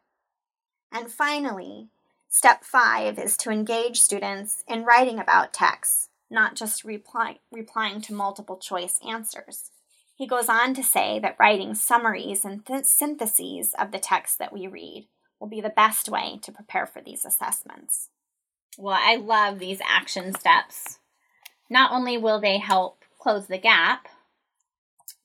And 0.91 1.09
finally, 1.09 1.87
step 2.29 2.63
five 2.63 3.17
is 3.17 3.35
to 3.37 3.49
engage 3.49 3.99
students 3.99 4.63
in 4.67 4.85
writing 4.85 5.17
about 5.17 5.51
texts, 5.51 6.09
not 6.29 6.55
just 6.55 6.83
reply, 6.83 7.39
replying 7.51 8.01
to 8.01 8.13
multiple 8.13 8.57
choice 8.57 8.99
answers. 9.05 9.71
He 10.15 10.27
goes 10.27 10.47
on 10.47 10.75
to 10.75 10.83
say 10.83 11.17
that 11.19 11.37
writing 11.39 11.73
summaries 11.73 12.45
and 12.45 12.63
th- 12.63 12.85
syntheses 12.85 13.73
of 13.79 13.91
the 13.91 13.99
text 13.99 14.37
that 14.37 14.53
we 14.53 14.67
read 14.67 15.07
will 15.39 15.47
be 15.47 15.61
the 15.61 15.69
best 15.69 16.09
way 16.09 16.39
to 16.41 16.51
prepare 16.51 16.85
for 16.85 17.01
these 17.01 17.25
assessments. 17.25 18.09
Well, 18.77 18.97
I 18.99 19.15
love 19.15 19.59
these 19.59 19.81
action 19.87 20.33
steps. 20.33 20.99
Not 21.69 21.91
only 21.91 22.17
will 22.17 22.39
they 22.39 22.57
help 22.57 23.03
close 23.19 23.47
the 23.47 23.57
gap, 23.57 24.07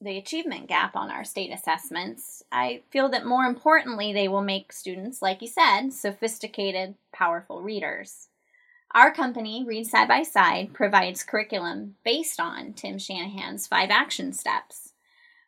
the 0.01 0.19
achievement 0.19 0.67
gap 0.69 0.97
on 0.97 1.11
our 1.11 1.25
state 1.25 1.53
assessments, 1.53 2.43
I 2.53 2.83
feel 2.91 3.09
that 3.11 3.27
more 3.27 3.45
importantly, 3.45 4.13
they 4.13 4.29
will 4.29 4.43
make 4.43 4.73
students, 4.73 5.23
like 5.23 5.41
you 5.41 5.49
said, 5.49 5.91
sophisticated, 5.93 6.97
powerful 7.13 7.63
readers. 7.63 8.29
Our 8.95 9.13
company, 9.13 9.65
Read 9.67 9.87
Side 9.87 10.09
by 10.09 10.23
Side, 10.23 10.73
provides 10.73 11.23
curriculum 11.23 11.97
based 12.05 12.39
on 12.39 12.75
Tim 12.75 12.99
Shanahan's 12.99 13.67
five 13.67 13.91
action 13.91 14.33
steps. 14.33 14.93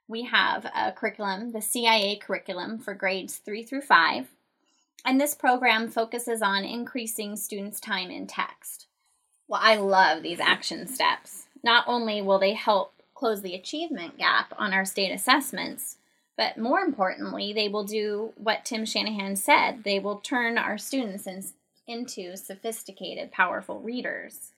We 0.08 0.24
have 0.24 0.64
a 0.64 0.92
curriculum, 0.92 1.52
the 1.52 1.60
CIA 1.60 2.16
curriculum 2.16 2.78
for 2.78 2.94
grades 2.94 3.36
three 3.36 3.62
through 3.62 3.82
five, 3.82 4.28
and 5.04 5.20
this 5.20 5.34
program 5.34 5.88
focuses 5.88 6.42
on 6.42 6.64
increasing 6.64 7.36
students' 7.36 7.80
time 7.80 8.10
in 8.10 8.26
text. 8.26 8.86
Well, 9.48 9.60
I 9.62 9.76
love 9.76 10.22
these 10.22 10.40
action 10.40 10.86
steps. 10.86 11.46
Not 11.62 11.84
only 11.86 12.20
will 12.20 12.38
they 12.38 12.54
help 12.54 12.92
close 13.14 13.42
the 13.42 13.54
achievement 13.54 14.18
gap 14.18 14.52
on 14.58 14.72
our 14.72 14.84
state 14.84 15.12
assessments, 15.12 15.96
but 16.36 16.58
more 16.58 16.80
importantly, 16.80 17.52
they 17.52 17.68
will 17.68 17.84
do 17.84 18.32
what 18.36 18.64
Tim 18.64 18.84
Shanahan 18.84 19.36
said. 19.36 19.84
They 19.84 19.98
will 19.98 20.16
turn 20.16 20.58
our 20.58 20.76
students 20.76 21.26
in, 21.26 21.44
into 21.86 22.36
sophisticated, 22.36 23.32
powerful 23.32 23.80
readers. 23.80 24.52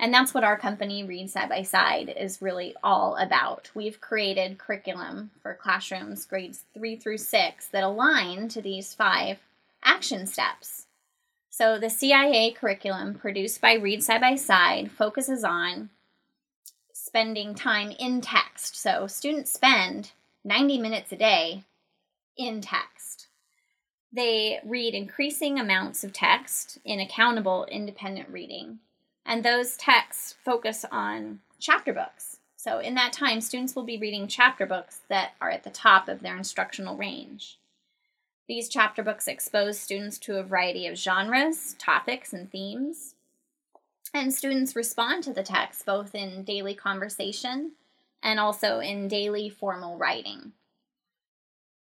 And 0.00 0.14
that's 0.14 0.32
what 0.32 0.44
our 0.44 0.58
company, 0.58 1.04
Read 1.04 1.30
Side 1.30 1.50
by 1.50 1.62
Side, 1.62 2.14
is 2.18 2.40
really 2.40 2.74
all 2.82 3.16
about. 3.16 3.70
We've 3.74 4.00
created 4.00 4.58
curriculum 4.58 5.30
for 5.42 5.54
classrooms 5.54 6.24
grades 6.24 6.64
three 6.72 6.96
through 6.96 7.18
six 7.18 7.68
that 7.68 7.84
align 7.84 8.48
to 8.48 8.62
these 8.62 8.94
five 8.94 9.38
action 9.84 10.26
steps. 10.26 10.86
So, 11.48 11.78
the 11.78 11.90
CIA 11.90 12.52
curriculum 12.52 13.14
produced 13.14 13.60
by 13.60 13.74
Read 13.74 14.02
Side 14.02 14.20
by 14.20 14.36
Side 14.36 14.90
focuses 14.90 15.44
on 15.44 15.90
spending 17.10 17.54
time 17.54 17.90
in 17.98 18.20
text. 18.20 18.76
So 18.80 19.06
students 19.06 19.52
spend 19.52 20.12
90 20.44 20.78
minutes 20.78 21.10
a 21.12 21.16
day 21.16 21.64
in 22.36 22.60
text. 22.60 23.26
They 24.12 24.60
read 24.64 24.94
increasing 24.94 25.58
amounts 25.58 26.04
of 26.04 26.12
text 26.12 26.78
in 26.84 27.00
accountable 27.00 27.66
independent 27.70 28.28
reading, 28.28 28.80
and 29.24 29.44
those 29.44 29.76
texts 29.76 30.34
focus 30.44 30.84
on 30.90 31.40
chapter 31.58 31.92
books. 31.92 32.38
So, 32.56 32.78
in 32.78 32.94
that 32.94 33.12
time, 33.12 33.40
students 33.40 33.74
will 33.74 33.84
be 33.84 33.96
reading 33.96 34.28
chapter 34.28 34.66
books 34.66 35.00
that 35.08 35.32
are 35.40 35.50
at 35.50 35.64
the 35.64 35.70
top 35.70 36.08
of 36.08 36.20
their 36.20 36.36
instructional 36.36 36.96
range. 36.96 37.58
These 38.50 38.68
chapter 38.68 39.02
books 39.04 39.28
expose 39.28 39.78
students 39.78 40.18
to 40.18 40.38
a 40.38 40.42
variety 40.42 40.88
of 40.88 40.98
genres, 40.98 41.76
topics, 41.78 42.32
and 42.32 42.50
themes. 42.50 43.14
And 44.12 44.34
students 44.34 44.74
respond 44.74 45.22
to 45.22 45.32
the 45.32 45.44
text 45.44 45.86
both 45.86 46.16
in 46.16 46.42
daily 46.42 46.74
conversation 46.74 47.74
and 48.24 48.40
also 48.40 48.80
in 48.80 49.06
daily 49.06 49.50
formal 49.50 49.96
writing. 49.96 50.50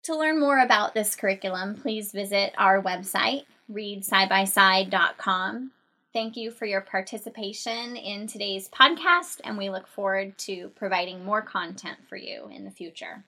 To 0.05 0.17
learn 0.17 0.39
more 0.39 0.61
about 0.61 0.95
this 0.95 1.17
curriculum, 1.17 1.75
please 1.75 2.13
visit 2.13 2.55
our 2.57 2.81
website, 2.81 3.47
readsidebyside.com. 3.69 5.73
Thank 6.13 6.37
you 6.37 6.53
for 6.53 6.67
your 6.67 6.83
participation 6.83 7.97
in 7.97 8.29
today's 8.29 8.69
podcast, 8.69 9.41
and 9.43 9.59
we 9.59 9.71
look 9.71 9.89
forward 9.89 10.39
to 10.39 10.69
providing 10.77 11.25
more 11.25 11.43
content 11.43 11.99
for 12.09 12.17
you 12.17 12.49
in 12.53 12.65
the 12.65 12.71
future. 12.71 13.25